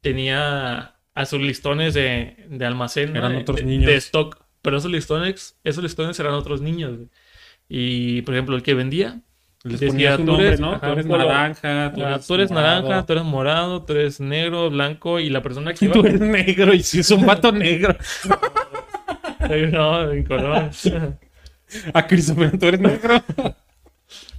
[0.00, 3.16] tenía a sus listones de, de almacén.
[3.16, 3.86] Eran otros de- niños.
[3.86, 4.44] De stock.
[4.62, 6.98] Pero esos listones, esos listones eran otros niños.
[7.68, 9.22] Y, por ejemplo, el que vendía.
[9.66, 10.72] Les ponía tú nombre, eres- ¿no?
[10.72, 12.82] ajá, tú eres naranja, tú eres, tú eres morado.
[12.82, 15.18] naranja, tú eres morado, tú eres negro, blanco.
[15.20, 15.94] Y la persona que iba.
[15.94, 17.96] Tú eres negro y si es un vato negro.
[19.72, 20.70] no, en color.
[21.94, 23.22] A Christopher, tú eres negro.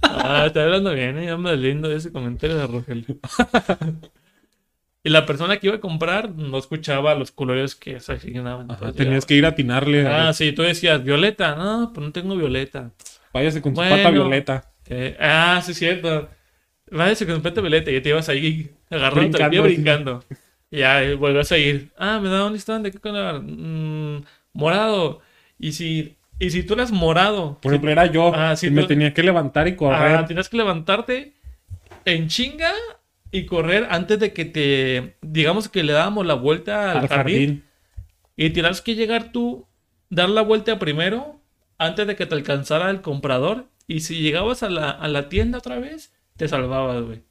[0.00, 1.26] Ah, está hablando bien, ¿eh?
[1.26, 3.18] Ya me lindo ese comentario de Rogelio.
[5.04, 8.70] y la persona que iba a comprar no escuchaba los colores que se asignaban.
[8.70, 10.06] Ajá, tenías que ir a atinarle.
[10.06, 11.54] Ah, sí, tú decías violeta.
[11.54, 12.92] No, pues no tengo violeta.
[13.32, 13.96] Váyase con Bueno.
[13.96, 14.70] pata violeta.
[14.88, 16.28] Eh, ah, sí, es cierto.
[16.90, 20.24] Váyase con pata violeta y te ibas ahí agarrando el pie brincando.
[20.70, 21.90] Y ya vuelves a ir.
[21.96, 23.42] Ah, me da un listón de qué color.
[23.42, 25.20] Mm, morado.
[25.58, 28.32] Y si, y si tú eras morado, Por ejemplo, era yo.
[28.34, 30.16] Ah, sí, y me tenía que levantar y correr.
[30.16, 31.34] Ah, tienes que levantarte
[32.04, 32.72] en chinga
[33.30, 35.16] y correr antes de que te.
[35.20, 37.64] Digamos que le dábamos la vuelta al, al jardín, jardín.
[38.36, 39.66] Y tienes que llegar tú,
[40.10, 41.40] dar la vuelta primero
[41.76, 43.66] antes de que te alcanzara el comprador.
[43.88, 47.22] Y si llegabas a la, a la tienda otra vez, te salvabas, güey.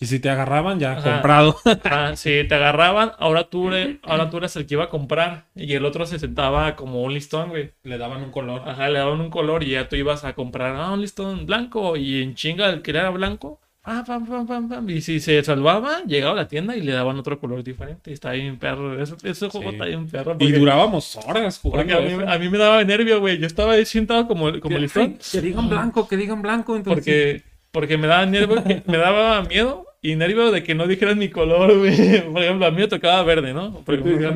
[0.00, 1.02] Y si te agarraban, ya, Ajá.
[1.14, 1.56] comprado.
[1.84, 5.46] Ah, si te agarraban, ahora tú, eres- ahora tú eras el que iba a comprar.
[5.54, 7.72] Y el otro se sentaba como un listón, güey.
[7.84, 8.68] Le daban un color.
[8.68, 11.96] Ajá, le daban un color y ya tú ibas a comprar, ah, un listón blanco
[11.96, 15.42] y en chinga el que era blanco, pam, pam, pam, pam, pam, y si se
[15.44, 18.10] salvaba, llegaba a la tienda y le daban otro color diferente.
[18.10, 19.74] Y está bien perro, ese, ese juego Sí.
[19.74, 20.36] está bien perro.
[20.40, 21.96] Y durábamos horas jugando.
[21.96, 22.28] a mí, eso.
[22.28, 23.38] a mí me daba nervio, güey.
[23.38, 26.76] Yo estaba ahí sentado como, como listón Que digan blanco, que digan blanco.
[26.76, 31.18] Entonces, porque, porque me daba nervio, me daba miedo y nervio de que no dijeran
[31.18, 32.20] mi color, güey.
[32.32, 33.72] Por ejemplo, a mí me tocaba verde, ¿no?
[33.80, 34.34] Por ejemplo, "No, no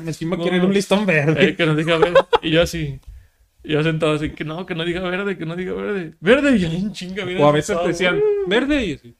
[0.00, 1.48] me No, un listón verde.
[1.50, 2.20] Eh, que nos diga verde.
[2.42, 2.98] Y yo así.
[3.64, 6.14] Yo sentado así, que no, que no diga verde, que no diga verde.
[6.20, 7.40] Verde, y yo en chinga, mira.
[7.40, 8.84] o a veces te decían, verde.
[8.86, 9.16] Y así.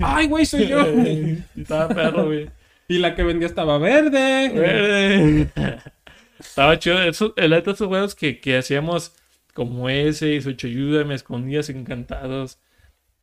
[0.00, 0.84] Ay, güey, soy yo.
[0.92, 1.38] güey.
[1.56, 2.48] Y Estaba perro, güey.
[2.88, 4.50] y la que vendía estaba verde.
[4.54, 5.50] Verde.
[6.38, 7.02] Estaba chido.
[7.02, 9.14] Eso, el de esos juegos que, que hacíamos
[9.52, 12.58] como ese, y Socho Ayuda, me escondías encantados.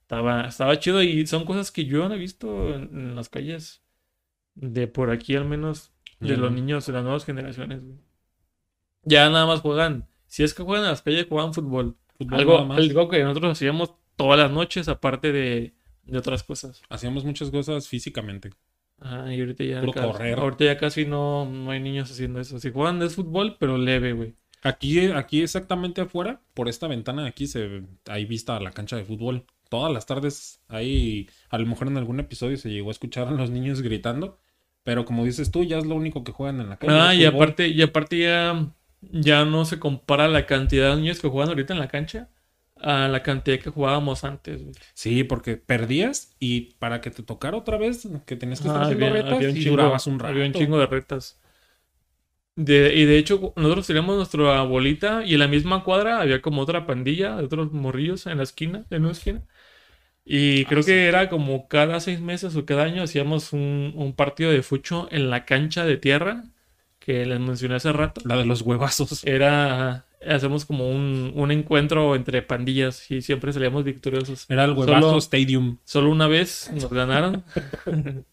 [0.01, 3.82] Estaba, estaba chido y son cosas que yo no he visto en, en las calles
[4.55, 7.84] de por aquí, al menos de los niños, de las nuevas generaciones.
[7.84, 7.97] güey.
[9.03, 10.07] Ya nada más juegan.
[10.28, 11.97] Si es que juegan en las calles, juegan fútbol.
[12.17, 15.73] Fútbol Algo, algo que nosotros hacíamos todas las noches, aparte de,
[16.03, 16.82] de otras cosas.
[16.89, 18.51] Hacíamos muchas cosas físicamente.
[18.99, 20.39] Ajá, y ahorita ya, casi, correr.
[20.39, 22.59] ahorita ya casi no, no hay niños haciendo eso.
[22.59, 24.34] Si juegan es fútbol, pero leve, güey.
[24.63, 28.95] Aquí, aquí exactamente afuera, por esta ventana de aquí, se, hay vista a la cancha
[28.95, 29.45] de fútbol.
[29.69, 33.32] Todas las tardes, ahí, a lo mejor en algún episodio se llegó a escuchar a
[33.32, 34.39] los niños gritando.
[34.84, 36.93] Pero como dices tú, ya es lo único que juegan en la calle.
[36.93, 37.36] Ah, y fútbol.
[37.36, 41.74] aparte, y aparte ya, ya no se compara la cantidad de niños que juegan ahorita
[41.74, 42.30] en la cancha
[42.78, 44.64] a la cantidad que jugábamos antes.
[44.64, 44.76] güey.
[44.93, 48.84] Sí, porque perdías y para que te tocara otra vez, que tenías que estar Ah,
[48.84, 50.34] haciendo había, retas había un y chingo, durabas un rato.
[50.34, 51.39] había un chingo de retas.
[52.56, 56.62] De, y de hecho, nosotros teníamos nuestra bolita y en la misma cuadra había como
[56.64, 59.43] otra pandilla de otros morrillos en la esquina, en una esquina.
[60.26, 60.86] Y creo sí.
[60.86, 65.08] que era como cada seis meses o cada año hacíamos un, un partido de fucho
[65.12, 66.43] en la cancha de tierra
[67.08, 68.20] que les mencioné hace rato.
[68.26, 69.24] La de los huevazos.
[69.26, 74.45] Era, hacemos como un, un encuentro entre pandillas y siempre salíamos victoriosos.
[74.49, 75.78] Era el huevazo Solo- Stadium.
[75.86, 77.43] Solo una vez nos ganaron.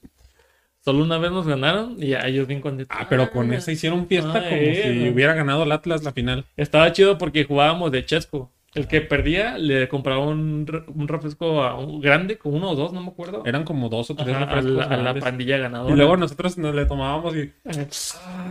[0.85, 2.95] Solo una vez nos ganaron y ya ellos bien contentos.
[3.01, 5.13] Ah, pero con esa hicieron fiesta Ah, como eh, si no.
[5.13, 6.45] hubiera ganado el Atlas la final.
[6.59, 8.53] Estaba chido porque jugábamos de chesco.
[8.75, 12.93] El que perdía le compraba un, un refresco a un grande, con uno o dos,
[12.93, 13.43] no me acuerdo.
[13.47, 15.23] Eran como dos o tres Ajá, a, la, a la grandes.
[15.25, 15.95] pandilla ganadora.
[15.95, 17.53] Y luego nosotros nos le tomábamos y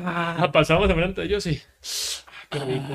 [0.06, 1.60] Ah, pasamos enfrente de ellos y.
[2.50, 2.88] Qué rico.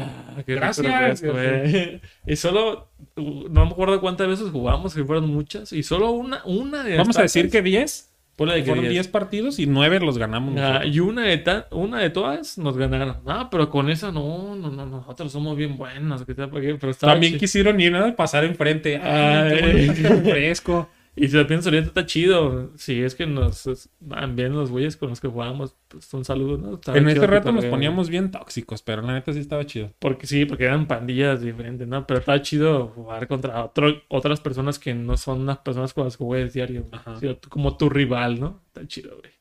[0.47, 0.87] qué rico Gracias.
[0.87, 2.01] refresco, eh.
[2.27, 6.85] Y solo, no me acuerdo cuántas veces jugamos, que fueron muchas, y solo una, una
[6.85, 8.08] de vamos a decir que 10.
[8.55, 8.93] De que Fueron 10.
[8.93, 10.55] 10 partidos y 9 los ganamos.
[10.61, 13.17] Ah, y una de, ta- una de todas nos ganaron.
[13.27, 16.25] Ah, pero con esa no, no, no, nosotros somos bien buenos.
[16.25, 18.97] que sea, Pero También quisieron ir a pasar enfrente.
[18.99, 19.91] Ay, Ay.
[19.95, 20.89] qué bueno, tan fresco.
[21.21, 22.73] Y si lo pienso ahorita está chido.
[22.77, 26.59] Si es que nos van bien los güeyes con los que jugamos, pues un saludo,
[26.59, 26.75] ¿no?
[26.75, 29.93] Estaba En este rato nos poníamos bien tóxicos, pero la neta sí estaba chido.
[29.99, 32.07] Porque sí, porque eran pandillas diferentes, ¿no?
[32.07, 36.17] Pero está chido jugar contra otro- otras personas que no son las personas con las
[36.17, 36.87] que juegas diario.
[37.21, 38.63] Sí, como tu rival, ¿no?
[38.69, 39.33] Está chido, güey.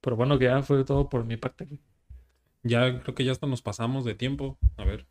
[0.00, 1.80] Pero bueno, que ya fue todo por mi parte, güey.
[2.62, 4.58] Ya creo que ya hasta nos pasamos de tiempo.
[4.76, 5.06] A ver.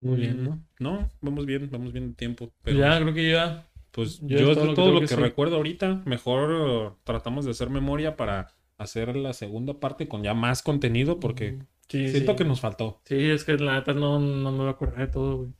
[0.00, 0.62] Muy bien, ¿no?
[0.78, 2.52] No, vamos bien, vamos bien de tiempo.
[2.62, 3.66] Pero Ya, creo que ya.
[3.96, 6.02] Pues yo es es todo todo, lo que recuerdo ahorita.
[6.04, 11.18] Mejor eh, tratamos de hacer memoria para hacer la segunda parte con ya más contenido
[11.18, 12.36] porque Sí, siento sí.
[12.38, 13.00] que nos faltó.
[13.04, 15.50] Sí, es que la neta no, no me voy a acordar de todo, güey.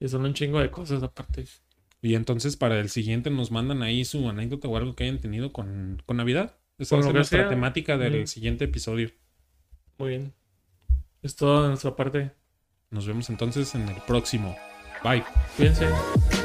[0.00, 1.44] Y son un chingo de cosas aparte.
[2.02, 5.52] Y entonces para el siguiente nos mandan ahí su anécdota o algo que hayan tenido
[5.52, 6.56] con, con Navidad.
[6.78, 7.48] Esa va a ser nuestra sea.
[7.50, 8.26] temática del Mm.
[8.26, 9.10] siguiente episodio.
[9.98, 10.32] Muy bien.
[11.20, 12.30] Es todo de nuestra parte.
[12.90, 14.56] Nos vemos entonces en el próximo.
[15.04, 15.22] Bye.
[15.56, 16.39] Cuídense.